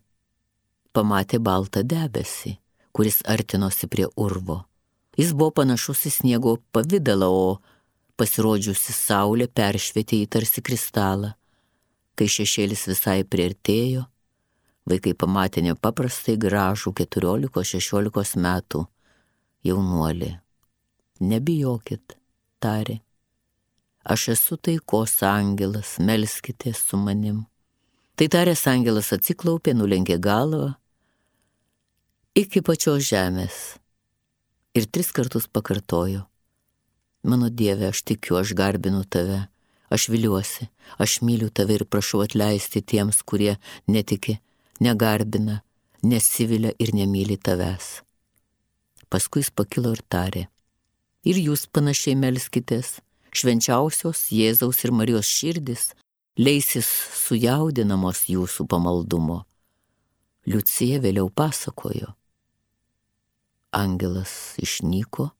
pamatė 0.96 1.36
baltą 1.36 1.82
debesį, 1.84 2.54
kuris 2.96 3.20
artinosi 3.28 3.90
prie 3.92 4.06
urvo. 4.16 4.62
Jis 5.20 5.34
buvo 5.36 5.52
panašus 5.60 6.06
į 6.08 6.12
sniego 6.14 6.54
pavydalą, 6.72 7.28
o 7.28 7.60
pasirodžiusi 8.16 8.96
saulė 8.96 9.50
peršvietė 9.52 10.22
jį 10.22 10.30
tarsi 10.38 10.64
kristalą. 10.64 11.34
Kai 12.16 12.30
šešėlis 12.30 12.88
visai 12.88 13.20
priartėjo, 13.28 14.06
vaikai 14.88 15.12
pamatė 15.12 15.66
nepaprastai 15.68 16.38
gražų 16.40 16.96
14-16 17.04 18.44
metų 18.48 18.84
jaunuolį. 19.68 20.34
Nebijokit, 21.20 22.16
tarė. 22.64 23.02
Aš 24.04 24.30
esu 24.38 24.56
taikos 24.56 25.20
angelas, 25.26 25.98
melskitės 26.00 26.80
su 26.88 26.96
manim. 27.00 27.44
Tai 28.14 28.26
taręs 28.30 28.62
angelas 28.70 29.10
atsiklaupė, 29.16 29.74
nulenkė 29.74 30.20
galvą 30.22 30.74
iki 32.34 32.64
pačios 32.66 33.04
žemės 33.06 33.56
ir 34.74 34.88
tris 34.90 35.12
kartus 35.14 35.46
pakartojo. 35.46 36.24
Mano 37.22 37.48
Dieve, 37.48 37.86
aš 37.92 38.02
tikiu, 38.02 38.34
aš 38.40 38.52
garbinu 38.58 39.04
tave, 39.06 39.44
aš 39.86 40.08
viliuosi, 40.10 40.66
aš 40.98 41.20
myliu 41.22 41.48
tave 41.54 41.78
ir 41.78 41.84
prašau 41.86 42.24
atleisti 42.24 42.82
tiems, 42.82 43.22
kurie 43.22 43.54
netiki, 43.86 44.40
negarbina, 44.82 45.60
nesivilia 46.02 46.74
ir 46.78 46.90
nemyli 46.94 47.38
tavęs. 47.38 48.02
Paskui 49.08 49.44
jis 49.44 49.52
pakilo 49.54 49.94
ir 49.94 50.02
tarė. 50.10 50.48
Ir 51.24 51.38
jūs 51.38 51.68
panašiai 51.70 52.18
melskitės, 52.18 52.98
švenčiausios 53.30 54.26
Jėzaus 54.34 54.82
ir 54.84 54.92
Marijos 54.92 55.30
širdis 55.30 55.92
leisis 56.34 56.88
sujaudinamos 57.14 58.24
jūsų 58.26 58.66
pamaldumo. 58.66 59.44
Liucija 60.50 60.98
vėliau 61.00 61.30
pasakojo. 61.30 62.10
Angelas 63.74 64.54
išnyko, 64.62 65.30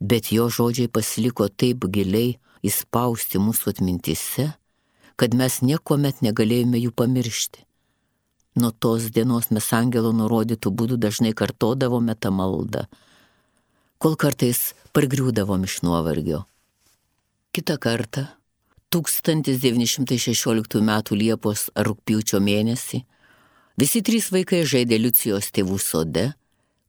bet 0.00 0.30
jo 0.32 0.48
žodžiai 0.52 0.88
pasiliko 0.92 1.48
taip 1.48 1.88
giliai 1.92 2.38
įspausti 2.64 3.40
mūsų 3.42 3.72
atmintise, 3.72 4.52
kad 5.16 5.34
mes 5.36 5.60
niekuomet 5.64 6.22
negalėjome 6.24 6.80
jų 6.80 6.92
pamiršti. 6.96 7.64
Nuo 8.60 8.70
tos 8.70 9.08
dienos 9.08 9.48
mes 9.50 9.66
angelo 9.72 10.12
nurodytų 10.12 10.72
būdų 10.72 11.00
dažnai 11.00 11.32
kartodavome 11.32 12.14
tą 12.14 12.32
maldą, 12.32 12.84
kol 13.96 14.16
kartais 14.20 14.74
pargriūdavom 14.92 15.64
iš 15.64 15.80
nuovargio. 15.86 16.44
Kita 17.52 17.78
kartą 17.80 18.28
1916 18.92 20.80
m. 20.80 20.90
Liepos 21.16 21.70
ar 21.72 21.88
rūpiučio 21.88 22.42
mėnesį 22.44 22.98
visi 23.80 24.02
trys 24.04 24.28
vaikai 24.34 24.66
žaidė 24.68 24.98
Liucijos 25.00 25.48
tėvų 25.56 25.78
sode, 25.80 26.26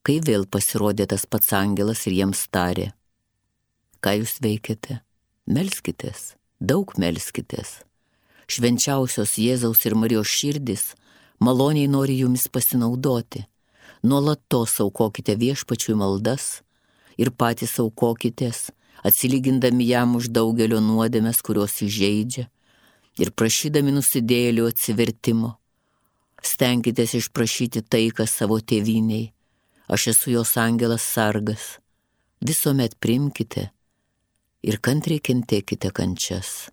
kai 0.03 0.17
vėl 0.19 0.43
pasirodė 0.43 1.07
tas 1.13 1.23
pats 1.23 1.53
angelas 1.55 2.03
ir 2.09 2.17
jiems 2.17 2.41
tarė. 2.51 2.89
Ką 4.03 4.17
jūs 4.19 4.35
veikiate? 4.43 4.99
Melskitės, 5.47 6.35
daug 6.59 6.91
melskitės. 6.99 7.79
Švenčiausios 8.51 9.37
Jėzaus 9.39 9.87
ir 9.87 9.95
Marijos 9.95 10.27
širdis 10.27 10.89
maloniai 11.39 11.87
nori 11.87 12.19
jumis 12.19 12.49
pasinaudoti. 12.51 13.45
Nuolatos 14.03 14.75
aukokite 14.83 15.39
viešpačiui 15.39 15.95
maldas 15.95 16.59
ir 17.15 17.31
patys 17.31 17.79
aukokitės 17.79 18.73
atsilygindami 19.01 19.87
jam 19.89 20.15
už 20.19 20.29
daugelio 20.29 20.79
nuodėmės, 20.83 21.41
kurios 21.41 21.79
įžeidžia, 21.83 22.47
ir 23.19 23.31
prašydami 23.33 23.93
nusidėlių 23.95 24.69
atsivertimo. 24.69 25.55
Stenkitės 26.43 27.15
išprašyti 27.19 27.83
taiką 27.87 28.27
savo 28.27 28.59
tėviniai, 28.59 29.31
aš 29.87 30.09
esu 30.13 30.33
jos 30.35 30.55
angelas 30.59 31.05
sargas, 31.07 31.77
visuomet 32.43 32.97
primkite 32.99 33.69
ir 34.63 34.79
kantriai 34.83 35.23
kentėkite 35.23 35.91
kančias, 35.95 36.67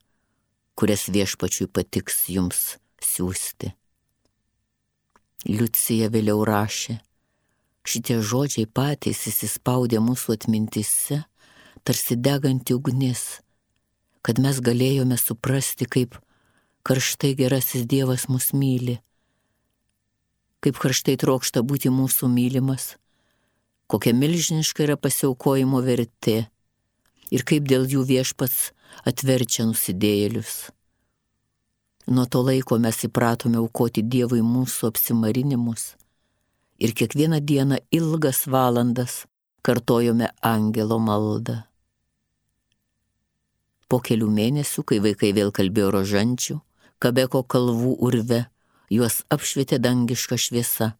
kurias 0.74 1.06
viešpačiui 1.10 1.70
patiks 1.70 2.24
jums 2.34 2.64
siūsti. 3.02 3.70
Liucija 5.50 6.10
vėliau 6.12 6.42
rašė, 6.44 6.98
Šitie 7.80 8.20
žodžiai 8.20 8.68
patys 8.68 9.24
įsispaudė 9.30 10.00
mūsų 10.04 10.36
atmintise, 10.36 11.22
tarsi 11.84 12.16
deganti 12.16 12.74
ugnis, 12.76 13.40
kad 14.22 14.40
mes 14.42 14.60
galėjome 14.60 15.16
suprasti, 15.20 15.86
kaip 15.88 16.18
karštai 16.86 17.34
gerasis 17.38 17.86
Dievas 17.88 18.26
mus 18.28 18.50
myli, 18.56 18.98
kaip 20.64 20.80
karštai 20.80 21.16
trokšta 21.20 21.62
būti 21.64 21.92
mūsų 21.92 22.28
mylimas, 22.32 22.94
kokia 23.90 24.12
milžiniška 24.16 24.84
yra 24.86 24.96
pasiaukojimo 25.00 25.80
vertė 25.84 26.42
ir 27.30 27.46
kaip 27.46 27.68
dėl 27.70 27.88
jų 27.88 28.04
viešpats 28.08 28.70
atverčia 29.06 29.66
nusidėjėlius. 29.70 30.70
Nuo 32.10 32.26
to 32.26 32.42
laiko 32.42 32.78
mes 32.82 32.96
įpratome 33.06 33.60
aukoti 33.60 34.02
Dievui 34.02 34.40
mūsų 34.42 34.90
apsimarinimus 34.90 35.94
ir 36.80 36.94
kiekvieną 36.96 37.38
dieną 37.44 37.76
ilgas 37.92 38.46
valandas 38.50 39.24
kartojome 39.62 40.30
angelo 40.42 40.98
maldą. 40.98 41.69
Po 43.90 43.98
kelių 43.98 44.28
mėnesių, 44.30 44.84
kai 44.86 45.00
vaikai 45.02 45.32
vėl 45.34 45.50
kalbėjo 45.50 45.90
rožančių, 45.96 46.60
kabeko 47.02 47.42
kalvų 47.42 47.96
urve, 48.06 48.44
juos 48.92 49.24
apšvietė 49.34 49.80
dangiška 49.82 50.38
šviesa. 50.38 50.92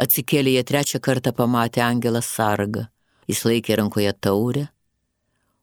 Atsikėlė 0.00 0.56
jie 0.56 0.64
trečią 0.64 1.02
kartą 1.04 1.34
pamatė 1.36 1.82
angelą 1.84 2.22
sargą, 2.24 2.86
jis 3.28 3.44
laikė 3.44 3.80
rankoje 3.82 4.14
taurę, 4.24 4.68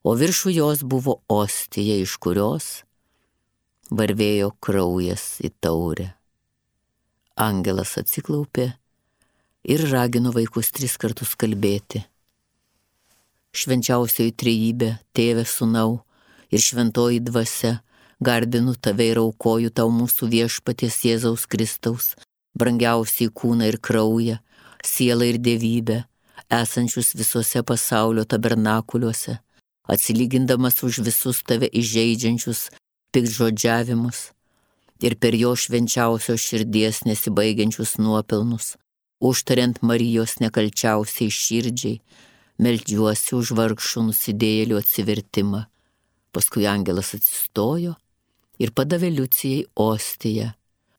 o 0.05 0.13
viršų 0.13 0.53
jos 0.53 0.83
buvo 0.85 1.21
ostija, 1.31 1.97
iš 1.97 2.17
kurios 2.21 2.83
varvėjo 3.89 4.51
kraujas 4.61 5.39
į 5.41 5.53
taurę. 5.61 6.11
Angelas 7.35 7.97
atsiklaupė 7.97 8.69
ir 9.65 9.85
ragino 9.89 10.31
vaikus 10.35 10.69
tris 10.71 10.97
kartus 11.01 11.33
kalbėti. 11.35 12.05
Švenčiausioji 13.55 14.35
trejybė, 14.35 14.89
tėvė 15.15 15.45
sunau 15.47 16.04
ir 16.55 16.63
šventoji 16.63 17.19
dvasia, 17.27 17.73
garbinu 18.19 18.75
tave 18.79 19.09
ir 19.11 19.19
aukoju 19.19 19.73
tau 19.75 19.91
mūsų 19.91 20.29
viešpaties 20.31 21.01
Jėzaus 21.09 21.43
Kristaus, 21.51 22.13
brangiausiai 22.55 23.33
kūną 23.39 23.67
ir 23.71 23.77
kraują, 23.83 24.37
sielą 24.93 25.27
ir 25.33 25.39
dievybę, 25.47 26.03
esančius 26.61 27.11
visuose 27.19 27.63
pasaulio 27.63 28.23
tabernakuliuose, 28.23 29.39
atsilygindamas 29.91 30.81
už 30.87 31.01
visus 31.07 31.43
tave 31.43 31.67
įžeidžiančius 31.81 32.69
pikžodžiavimus 33.11 34.29
ir 35.03 35.17
per 35.19 35.35
jo 35.35 35.51
švenčiausios 35.59 36.39
širdies 36.39 37.03
nesibaigiančius 37.09 37.97
nuopelnus, 37.99 38.75
užtariant 39.19 39.81
Marijos 39.83 40.39
nekalčiausiai 40.39 41.31
širdžiai, 41.41 41.99
meldžiuosi 42.63 43.35
už 43.35 43.51
vargšų 43.59 44.09
nusidėjėlių 44.09 44.79
atsivertimą. 44.79 45.65
Paskui 46.35 46.67
angelas 46.67 47.13
atsistojo 47.15 47.93
ir 48.59 48.73
padavė 48.75 49.13
Liucijai 49.13 49.63
ostiją, 49.79 50.51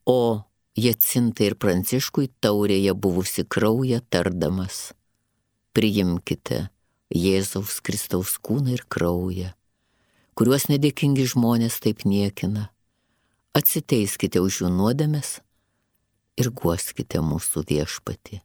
o 0.09 0.47
Jacintai 0.77 1.51
ir 1.51 1.59
Pranciškui 1.61 2.31
taurėje 2.41 2.97
buvusi 2.97 3.45
kraują 3.45 4.01
tardamas. 4.09 4.91
Priimkite 5.77 6.67
Jėzaus 7.13 7.79
Kristaus 7.85 8.39
kūną 8.41 8.77
ir 8.77 8.85
kraują 8.89 9.53
kuriuos 10.37 10.67
nedėkingi 10.69 11.25
žmonės 11.33 11.79
taip 11.81 12.05
niekina. 12.05 12.69
Atsiteiskite 13.57 14.43
už 14.45 14.61
jų 14.63 14.69
nuodėmes 14.69 15.39
ir 16.37 16.51
guoskite 16.53 17.23
mūsų 17.25 17.63
viešpati. 17.71 18.43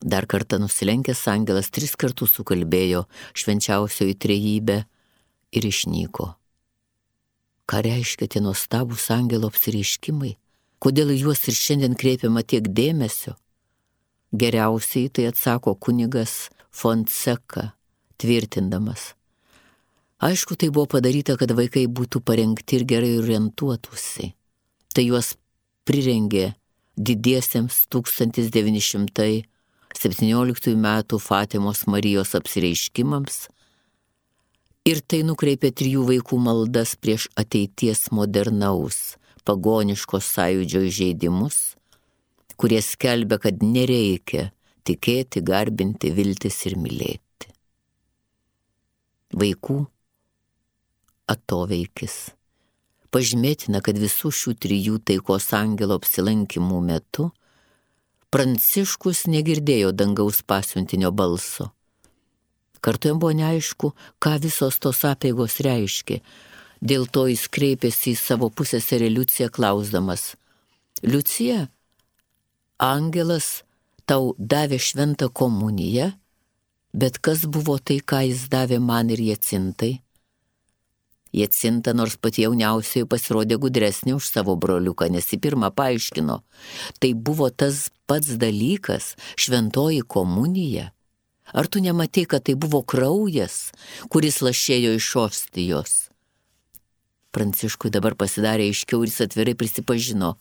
Dar 0.00 0.24
kartą 0.24 0.56
nusilenkęs 0.62 1.26
angelas 1.28 1.68
tris 1.68 1.92
kartus 2.00 2.32
sukalbėjo 2.38 3.02
švenčiausioji 3.36 4.16
trejybę 4.24 4.78
ir 5.52 5.66
išnyko. 5.66 6.34
Ką 7.70 7.82
reiškia 7.86 8.30
tie 8.30 8.42
nuostabūs 8.42 9.10
angelo 9.14 9.50
apsireiškimai? 9.50 10.34
Kodėl 10.80 11.12
juos 11.14 11.44
ir 11.46 11.54
šiandien 11.54 11.94
kreipiama 11.94 12.42
tiek 12.42 12.66
dėmesio? 12.66 13.36
Geriausiai 14.32 15.10
tai 15.12 15.28
atsako 15.30 15.76
kunigas 15.76 16.48
Fonseca, 16.70 17.74
tvirtindamas, 18.18 19.14
Aišku, 20.20 20.52
tai 20.52 20.68
buvo 20.68 20.84
padaryta, 20.84 21.32
kad 21.40 21.48
vaikai 21.56 21.88
būtų 21.88 22.20
parengti 22.20 22.76
ir 22.76 22.84
gerai 22.84 23.16
orientuotųsi. 23.16 24.36
Tai 24.92 25.00
juos 25.06 25.32
prirengė 25.88 26.52
didiesiems 27.00 27.88
1917 27.88 30.76
m. 30.76 30.86
Fatimos 31.24 31.88
Marijos 31.88 32.36
apsireiškimams 32.36 33.48
ir 34.88 35.00
tai 35.04 35.22
nukreipė 35.26 35.70
trijų 35.76 36.06
vaikų 36.08 36.38
maldas 36.40 36.94
prieš 36.96 37.28
ateities 37.40 38.08
modernaus, 38.16 39.16
pagoniškos 39.44 40.28
sąjūdžio 40.36 40.82
įžeidimus, 40.88 41.58
kurie 42.60 42.80
skelbia, 42.84 43.40
kad 43.42 43.62
nereikia 43.64 44.50
tikėti, 44.86 45.42
garbinti, 45.44 46.12
viltis 46.14 46.60
ir 46.68 46.76
mylėti. 46.80 47.50
Vaikų 49.40 49.80
atoveikis. 51.30 52.32
Pažymėtina, 53.10 53.80
kad 53.82 53.98
visų 53.98 54.30
šių 54.34 54.54
trijų 54.62 55.00
taikos 55.06 55.50
angelo 55.56 55.98
apsilankimų 55.98 56.80
metu 56.86 57.30
Pranciškus 58.30 59.24
negirdėjo 59.26 59.88
dangaus 59.90 60.36
pasiuntinio 60.46 61.10
balso. 61.10 61.72
Kartu 62.80 63.10
jam 63.10 63.18
buvo 63.20 63.34
neaišku, 63.36 63.92
ką 64.22 64.36
visos 64.40 64.78
tos 64.80 65.04
apėgos 65.04 65.58
reiškia. 65.64 66.20
Dėl 66.80 67.04
to 67.12 67.26
jis 67.28 67.44
kreipėsi 67.52 68.14
į 68.14 68.20
savo 68.20 68.48
pusėserį 68.48 69.10
Liuciją 69.12 69.50
klausdamas. 69.52 70.34
Liucija, 71.04 71.68
angelas 72.80 73.62
tau 74.08 74.34
davė 74.38 74.80
šventą 74.80 75.28
komuniją, 75.28 76.10
bet 76.96 77.20
kas 77.20 77.44
buvo 77.44 77.76
tai, 77.78 78.00
ką 78.00 78.24
jis 78.30 78.48
davė 78.52 78.80
man 78.80 79.12
ir 79.12 79.20
jacintai? 79.28 79.98
Jacinta 81.32 81.92
nors 81.94 82.16
pati 82.18 82.42
jauniausiai 82.42 83.06
pasirodė 83.06 83.60
gudresnė 83.62 84.16
už 84.16 84.26
savo 84.32 84.56
broliuką, 84.58 85.06
nes 85.14 85.28
į 85.30 85.38
pirmą 85.44 85.70
paaiškino. 85.76 86.40
Tai 86.98 87.10
buvo 87.14 87.50
tas 87.54 87.90
pats 88.10 88.34
dalykas- 88.40 89.14
šventoji 89.42 90.02
komunija. 90.02 90.90
Ar 91.52 91.66
tu 91.66 91.80
nematai, 91.82 92.26
kad 92.30 92.44
tai 92.46 92.54
buvo 92.54 92.82
kraujas, 92.82 93.72
kuris 94.12 94.40
lašėjo 94.44 94.94
iš 94.98 95.08
ostijos? 95.24 95.94
Pranciškui 97.34 97.90
dabar 97.94 98.16
pasidarė 98.18 98.68
aiškiau 98.70 99.02
ir 99.02 99.10
jis 99.10 99.24
atvirai 99.26 99.54
prisipažino. 99.58 100.34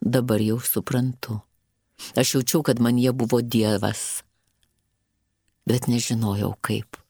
Dabar 0.00 0.40
jau 0.44 0.58
suprantu. 0.60 1.40
Aš 2.16 2.36
jaučiau, 2.36 2.62
kad 2.64 2.80
man 2.80 3.00
jie 3.00 3.12
buvo 3.12 3.40
Dievas. 3.40 4.22
Bet 5.66 5.88
nežinojau 5.88 6.54
kaip. 6.60 7.00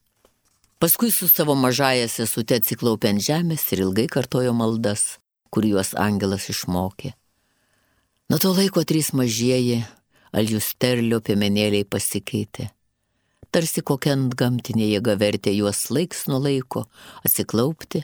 Paskui 0.79 1.11
su 1.11 1.27
savo 1.27 1.55
mažaja 1.57 2.07
sesute 2.11 2.59
atsiklaupė 2.59 3.11
ant 3.13 3.23
žemės 3.23 3.65
ir 3.73 3.83
ilgai 3.87 4.07
kartojo 4.11 4.53
maldas, 4.53 5.17
kuriuos 5.49 5.95
angelas 5.97 6.49
išmokė. 6.53 7.13
Nuo 8.29 8.39
to 8.43 8.51
laiko 8.53 8.83
trys 8.83 9.13
mažieji, 9.15 9.81
aljusterlio 10.35 11.21
piemenėliai 11.23 11.87
pasikeitė. 11.87 12.69
Tarsi 13.51 13.81
kokia 13.81 14.13
ant 14.17 14.33
gamtinė 14.35 14.89
jėga 14.91 15.15
vertė 15.19 15.53
juos 15.55 15.85
laiks 15.93 16.25
nuo 16.27 16.39
laiko 16.43 16.83
atsiklaupti, 17.23 18.03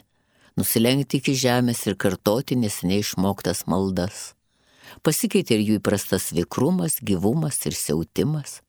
nusilenkti 0.56 1.19
iki 1.19 1.34
žemės 1.36 1.84
ir 1.89 1.97
kartoti 1.99 2.56
nesiniai 2.60 3.03
išmoktas 3.03 3.65
maldas. 3.67 4.32
Pasikeitė 5.03 5.58
ir 5.58 5.63
jų 5.67 5.79
įprastas 5.82 6.29
vikrumas, 6.36 6.99
gyvumas 7.03 7.60
ir 7.67 7.75
siautimas. 7.75 8.62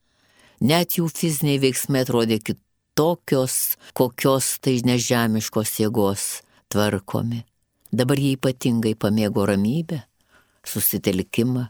Net 0.60 0.96
jų 0.98 1.06
fiziniai 1.12 1.60
veiksmai 1.62 2.02
atrodė 2.02 2.40
kit 2.42 2.58
tokios, 2.98 3.76
kokios 3.94 4.56
tai 4.64 4.78
nežemiškos 4.86 5.76
jėgos 5.82 6.24
tvarkomi. 6.72 7.44
Dabar 7.94 8.18
jie 8.18 8.32
ypatingai 8.34 8.96
pamėgo 8.98 9.44
ramybę, 9.46 10.00
susitelkimą, 10.66 11.68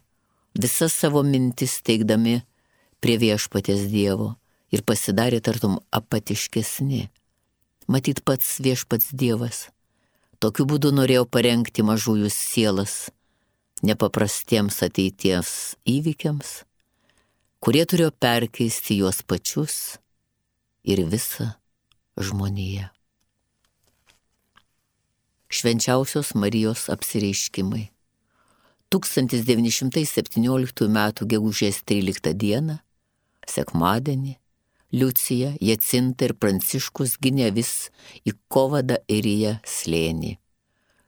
visas 0.57 0.97
savo 0.97 1.21
mintis 1.27 1.77
teikdami 1.85 2.39
prie 3.05 3.19
viešpatės 3.21 3.85
Dievo 3.93 4.33
ir 4.75 4.83
pasidarė 4.83 5.41
tartum 5.45 5.79
apatiškesni. 5.95 7.07
Matyt 7.87 8.25
pats 8.27 8.59
viešpats 8.65 9.13
Dievas. 9.15 9.69
Tokiu 10.43 10.67
būdu 10.69 10.91
norėjau 10.93 11.27
parengti 11.31 11.85
mažųjų 11.87 12.31
sielas 12.33 12.95
nepaprastiems 13.85 14.81
ateities 14.87 15.51
įvykiams, 15.89 16.65
kurie 17.61 17.85
turėjo 17.89 18.11
perkeisti 18.21 18.99
juos 19.03 19.23
pačius 19.23 19.77
ir 20.85 21.05
visą 21.09 21.53
žmoniją. 22.17 22.89
Švenčiausios 25.55 26.35
Marijos 26.35 26.89
apsireiškimai. 26.91 27.91
1917 28.95 30.89
m. 30.89 30.99
gegužės 31.31 31.83
13 31.87 32.35
d. 32.35 32.79
Sekmadienį 33.49 34.39
Liucija, 34.95 35.57
Jacinta 35.61 36.29
ir 36.29 36.37
Pranciškus 36.39 37.17
gynė 37.19 37.49
vis 37.57 37.91
į 38.23 38.37
Kovadą 38.47 39.01
ir 39.11 39.27
į 39.27 39.55
slėnį. 39.67 40.37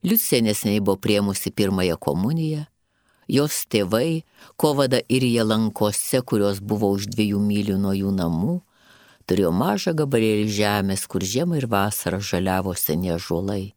Liucija 0.07 0.40
neseniai 0.42 0.83
buvo 0.83 0.99
priemusi 0.99 1.53
pirmąją 1.55 1.94
komuniją, 2.03 2.64
jos 3.31 3.62
tėvai 3.70 4.25
Kovada 4.59 4.99
ir 5.09 5.22
jie 5.22 5.44
lankose, 5.46 6.22
kurios 6.22 6.59
buvo 6.59 6.90
už 6.96 7.07
dviejų 7.14 7.38
mylių 7.42 7.79
nuo 7.79 7.94
jų 7.94 8.11
namų, 8.18 8.59
turėjo 9.27 9.55
mažą 9.55 9.94
gabalėlį 10.03 10.51
žemės, 10.59 11.07
kur 11.07 11.22
žiemą 11.22 11.62
ir 11.62 11.70
vasarą 11.70 12.18
žaliavo 12.18 12.75
senie 12.75 13.14
žuolai. 13.22 13.75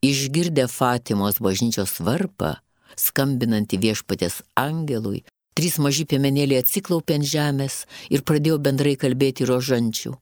Išgirdę 0.00 0.64
Fatimos 0.70 1.42
bažnyčios 1.44 1.98
varpą, 2.00 2.56
skambinantį 2.96 3.84
viešpatės 3.84 4.42
angelui, 4.56 5.24
trys 5.58 5.78
maži 5.82 6.06
piemenėliai 6.08 6.62
atsiklaupė 6.62 7.18
ant 7.18 7.28
žemės 7.28 7.80
ir 8.14 8.22
pradėjo 8.22 8.60
bendrai 8.62 8.94
kalbėti 8.96 9.48
rožančių. 9.50 10.14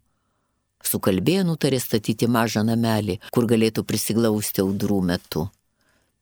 Sukalbėjo 0.87 1.43
nutarė 1.49 1.81
statyti 1.83 2.29
mažą 2.31 2.63
namelį, 2.65 3.19
kur 3.35 3.49
galėtų 3.51 3.85
prisiglausti 3.85 4.63
audrų 4.65 5.03
metu. 5.11 5.49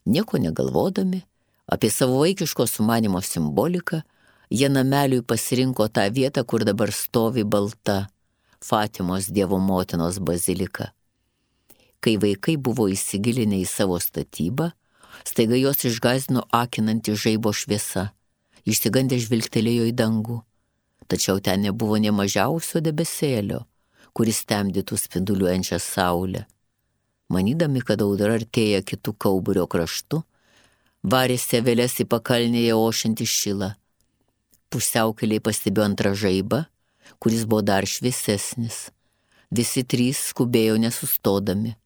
Nieko 0.04 0.40
negalvodami, 0.40 1.22
apie 1.70 1.90
savo 1.92 2.18
vaikiško 2.24 2.66
sumanimo 2.68 3.20
simboliką, 3.22 4.02
Jie 4.50 4.68
nameliui 4.68 5.22
pasirinko 5.22 5.88
tą 5.88 6.10
vietą, 6.12 6.44
kur 6.44 6.64
dabar 6.64 6.92
stovi 6.92 7.44
balta 7.44 8.08
Fatimos 8.60 9.26
Dievo 9.26 9.58
motinos 9.58 10.18
bazilika. 10.18 10.92
Kai 12.00 12.16
vaikai 12.20 12.56
buvo 12.56 12.86
įsigilinę 12.92 13.58
į 13.62 13.66
savo 13.68 13.96
statybą, 13.98 14.70
staiga 15.24 15.56
juos 15.56 15.84
išgazdino 15.88 16.44
akinanti 16.52 17.16
žaibo 17.16 17.52
šviesa. 17.52 18.12
Išsigandę 18.64 19.18
žvilgtelėjo 19.20 19.86
į 19.90 19.94
dangų. 19.98 20.40
Tačiau 21.08 21.40
ten 21.44 21.66
nebuvo 21.66 21.98
ne 22.00 22.14
mažiausio 22.16 22.80
debesėlio, 22.80 23.64
kuris 24.16 24.44
temdytų 24.48 24.96
spinduliuojančią 24.98 25.78
saulę. 25.82 26.46
Manydami, 27.28 27.84
kad 27.84 28.00
audra 28.04 28.38
artėja 28.38 28.80
kitų 28.82 29.16
kauburio 29.20 29.68
kraštu, 29.68 30.22
varė 31.04 31.36
sevelės 31.40 32.00
į 32.00 32.08
pakalnėje 32.08 32.76
ošinti 32.76 33.28
šilą 33.28 33.74
pusiaukeliai 34.74 35.42
pastebėjo 35.44 35.86
antrą 35.86 36.12
žaibą, 36.18 36.64
kuris 37.22 37.44
buvo 37.46 37.62
dar 37.62 37.86
šviesesnis. 37.86 38.88
Visi 39.54 39.84
trys 39.86 40.18
skubėjo 40.32 40.80
nesustodami. 40.82 41.76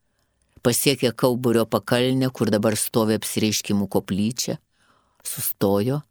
Pasiekė 0.65 1.13
Kauburio 1.15 1.67
pakalnę, 1.69 2.31
kur 2.33 2.49
dabar 2.51 2.75
stovi 2.75 3.15
apsireiškimų 3.19 3.85
koplyčia, 3.93 4.57
sustojo, 5.23 6.01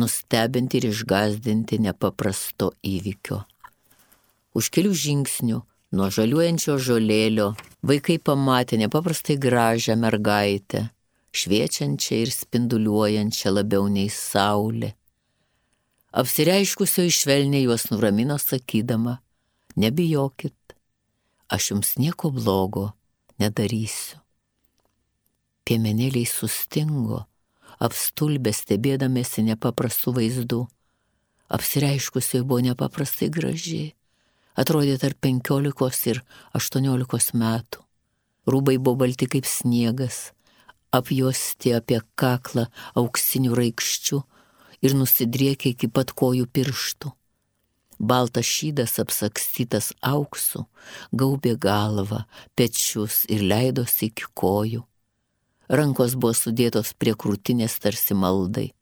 nustebinti 0.00 0.80
ir 0.80 0.88
išgazdinti 0.90 1.78
nepaprasto 1.84 2.72
įvykio. 2.82 3.42
Už 4.54 4.70
kelių 4.74 4.96
žingsnių 5.04 5.60
nuo 5.94 6.10
žaliuojančio 6.16 6.76
žolėlio 6.88 7.52
vaikai 7.86 8.18
pamatė 8.18 8.80
nepaprastai 8.82 9.38
gražią 9.38 9.96
mergaitę, 9.98 10.88
šviečiančią 11.34 12.20
ir 12.24 12.34
spinduliuojančią 12.34 13.54
labiau 13.54 13.88
nei 13.90 14.10
saulė 14.10 14.94
apsireiškusio 16.14 17.02
išvelniai 17.10 17.64
juos 17.66 17.88
nuramino 17.90 18.36
sakydama, 18.38 19.16
nebijokit, 19.76 20.76
aš 21.54 21.70
jums 21.70 21.96
nieko 21.98 22.30
blogo 22.30 22.92
nedarysiu. 23.42 24.20
Piemenėliai 25.66 26.28
sustingo, 26.28 27.24
apstulbę 27.82 28.52
stebėdamėsi 28.54 29.44
nepaprastų 29.46 30.14
vaizdų. 30.18 30.60
Apsireiškusioji 31.54 32.44
buvo 32.44 32.60
nepaprastai 32.64 33.30
graži, 33.30 33.94
atrodė 34.58 34.98
tarp 35.02 35.20
penkiolikos 35.24 36.00
ir 36.10 36.22
aštuoniolikos 36.56 37.32
metų. 37.34 37.82
Rūbai 38.50 38.76
buvo 38.78 39.04
balti 39.04 39.28
kaip 39.30 39.48
sniegas, 39.48 40.32
apjuosti 40.92 41.72
apie 41.76 42.00
kaklą 42.20 42.66
auksinių 43.00 43.54
raikščių, 43.56 44.20
ir 44.84 44.94
nusidriekia 44.98 45.72
iki 45.72 45.88
pat 45.88 46.12
kojų 46.12 46.46
pirštų. 46.52 47.12
Baltas 48.04 48.48
šydas 48.50 48.98
apsakstytas 49.00 49.92
auksu, 50.04 50.64
gaubė 51.14 51.54
galvą, 51.60 52.24
pečius 52.58 53.22
ir 53.32 53.44
leidosi 53.46 54.10
iki 54.10 54.28
kojų. 54.36 54.82
Rankos 55.68 56.16
buvo 56.16 56.34
sudėtos 56.36 56.92
prie 56.98 57.14
krūtinės 57.16 57.78
tarsi 57.80 58.16
maldai. 58.16 58.72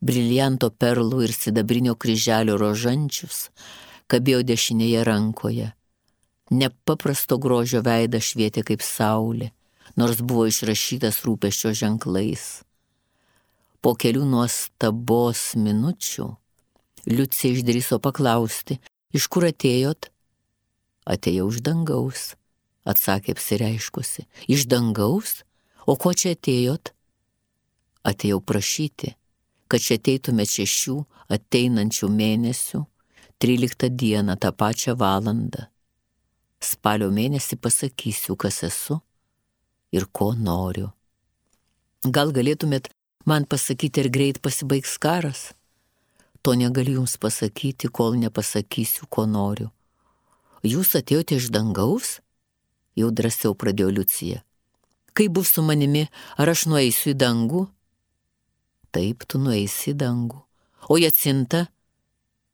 Brilianto 0.00 0.70
perlų 0.70 1.24
ir 1.26 1.34
sidabrinio 1.34 1.94
kryželio 1.98 2.56
rožančius 2.58 3.48
kabėjo 4.08 4.42
dešinėje 4.46 5.04
rankoje. 5.04 5.72
Nepaprasto 6.50 7.36
grožio 7.38 7.82
veidas 7.84 8.30
švietė 8.30 8.64
kaip 8.64 8.82
saulė, 8.82 9.50
nors 10.00 10.22
buvo 10.22 10.46
išrašytas 10.48 11.20
rūpeščio 11.26 11.74
ženklais. 11.82 12.48
Po 13.84 13.94
kelių 13.94 14.24
nuostabos 14.26 15.52
minučių 15.60 16.30
Liucija 17.08 17.54
išdryso 17.54 17.96
paklausti, 18.04 18.78
iš 19.16 19.28
kur 19.32 19.46
atėjot? 19.48 20.10
Atėjau 21.08 21.46
iš 21.48 21.62
dangaus, 21.64 22.24
atsakė 22.84 23.32
apsireiškusi. 23.32 24.26
Iš 24.52 24.66
dangaus? 24.68 25.38
O 25.88 25.96
ko 25.96 26.12
čia 26.12 26.34
atėjot? 26.36 26.92
Atėjau 28.04 28.42
prašyti, 28.44 29.14
kad 29.72 29.80
čia 29.80 29.96
ateitumėt 29.96 30.50
šešių 30.52 30.96
ateinančių 31.32 32.08
mėnesių, 32.12 32.80
13 33.40 33.88
dieną 33.96 34.36
tą 34.36 34.50
pačią 34.52 34.96
valandą. 35.00 35.68
Spalio 36.60 37.08
mėnesį 37.14 37.56
pasakysiu, 37.62 38.36
kas 38.36 38.62
esu 38.66 38.98
ir 39.94 40.04
ko 40.12 40.34
noriu. 40.36 40.90
Gal 42.04 42.34
galėtumėt 42.36 42.90
man 43.24 43.46
pasakyti, 43.48 44.02
ar 44.04 44.10
greit 44.12 44.40
pasibaigs 44.44 44.98
karas? 44.98 45.52
To 46.42 46.52
negaliu 46.54 46.98
jums 47.00 47.16
pasakyti, 47.16 47.88
kol 47.88 48.18
nepasakysiu, 48.20 49.06
ko 49.08 49.24
noriu. 49.26 49.70
Jūs 50.66 50.92
atėjote 51.00 51.38
iš 51.38 51.48
dangaus? 51.54 52.18
Jau 52.98 53.08
drąsiau 53.14 53.54
pradėjo 53.54 53.94
Liucija. 53.94 54.42
Kaip 55.18 55.32
bus 55.34 55.50
su 55.50 55.64
manimi, 55.66 56.04
ar 56.38 56.52
aš 56.52 56.68
nueisiu 56.70 57.10
į 57.10 57.16
dangų? 57.18 57.64
Taip, 58.94 59.24
tu 59.26 59.40
nueisi 59.42 59.90
į 59.90 59.96
dangų. 59.98 60.38
O 60.86 60.98
Jacinta? 61.02 61.64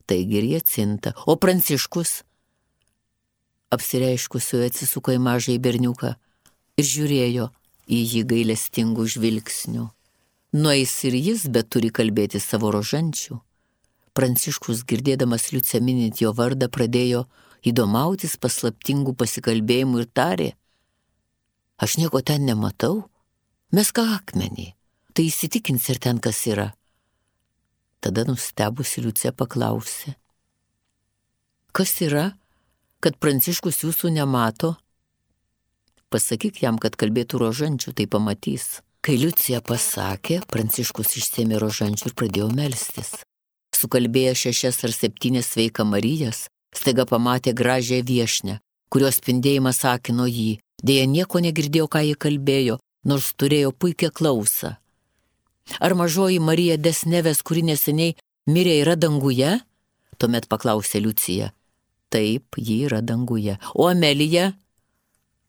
Taigi 0.09 0.39
ir 0.41 0.47
Jacinta. 0.55 1.13
O 1.29 1.37
Pranciškus? 1.37 2.23
Apsireiškusiu 3.69 4.63
atsisuko 4.65 5.13
į 5.13 5.21
mažąjį 5.27 5.61
berniuką 5.61 6.15
ir 6.81 6.89
žiūrėjo 6.89 7.51
į 7.85 8.01
jį 8.15 8.25
gailestingų 8.33 9.07
žvilgsnių. 9.13 9.87
Nueis 10.57 10.97
ir 11.05 11.21
jis, 11.21 11.45
bet 11.53 11.69
turi 11.69 11.93
kalbėti 11.93 12.41
savo 12.41 12.73
rožančių. 12.73 13.43
Pranciškus, 14.17 14.85
girdėdamas 14.89 15.51
Liucia 15.53 15.85
minint 15.85 16.25
jo 16.25 16.33
vardą, 16.33 16.73
pradėjo 16.73 17.27
įdomautis 17.67 18.39
paslaptingų 18.41 19.19
pasikalbėjimų 19.21 20.05
ir 20.05 20.13
tarė, 20.15 20.53
aš 21.79 21.97
nieko 22.01 22.23
ten 22.23 22.47
nematau, 22.47 23.05
mes 23.75 23.91
ką 23.95 24.05
akmenį, 24.19 24.73
tai 25.15 25.29
įsitikins 25.31 25.89
ir 25.91 26.01
ten 26.03 26.21
kas 26.23 26.45
yra. 26.51 26.73
Tada 28.05 28.27
nustebusi 28.29 29.01
Liucia 29.05 29.33
paklausė, 29.33 30.15
kas 31.73 31.97
yra, 32.05 32.33
kad 33.03 33.19
Pranciškus 33.19 33.83
jūsų 33.85 34.13
nemato? 34.15 34.75
Pasakyk 36.13 36.61
jam, 36.63 36.79
kad 36.79 36.95
kalbėtų 37.01 37.41
rožančių, 37.43 37.93
tai 37.97 38.07
pamatys. 38.07 38.85
Kai 39.05 39.19
Liucija 39.21 39.59
pasakė, 39.61 40.39
Pranciškus 40.49 41.17
išsėmė 41.19 41.59
rožančių 41.61 42.07
ir 42.09 42.15
pradėjo 42.17 42.47
melstis. 42.55 43.11
Sukalbėję 43.75 44.37
šešias 44.39 44.79
ar 44.87 44.95
septynias 44.95 45.51
sveika 45.53 45.85
Marijas, 45.85 46.47
staiga 46.73 47.05
pamatė 47.11 47.53
gražią 47.53 47.99
viešnę, 48.07 48.61
kurios 48.89 49.19
spindėjimas 49.19 49.83
akino 49.91 50.25
jį, 50.31 50.61
dėja 50.85 51.07
nieko 51.11 51.41
negirdėjo, 51.41 51.89
ką 51.89 52.05
jie 52.05 52.17
kalbėjo, 52.21 52.79
nors 53.09 53.33
turėjo 53.41 53.73
puikią 53.73 54.13
klausą. 54.15 54.77
Ar 55.81 55.95
mažoji 55.97 56.43
Marija 56.45 56.77
Desneves, 56.77 57.41
kuri 57.43 57.65
neseniai 57.65 58.17
mirė, 58.47 58.77
yra 58.85 58.99
danguje? 59.01 59.57
Tuomet 60.21 60.47
paklausė 60.53 61.01
Liucija. 61.01 61.55
Taip, 62.13 62.61
ji 62.61 62.85
yra 62.87 63.01
danguje. 63.03 63.57
O 63.75 63.89
Amelija? 63.89 64.53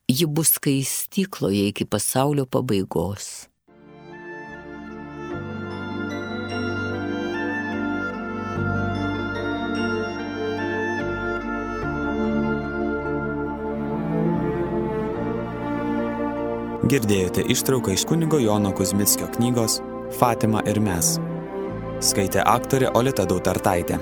ji 0.07 0.25
bus 0.25 0.53
skaistykloje 0.55 1.67
iki 1.67 1.86
pasaulio 1.86 2.45
pabaigos. 2.45 3.47
Girdėjote 16.86 17.41
ištrauką 17.49 17.95
iš 17.95 18.03
kunigo 18.05 18.38
Jono 18.38 18.69
Kuzmitskio 18.77 19.25
knygos 19.33 19.79
Fatima 20.19 20.59
ir 20.69 20.77
mes. 20.86 21.15
Skaitė 22.05 22.43
aktorė 22.45 22.91
Olita 22.93 23.25
Dautartaitė. 23.25 23.97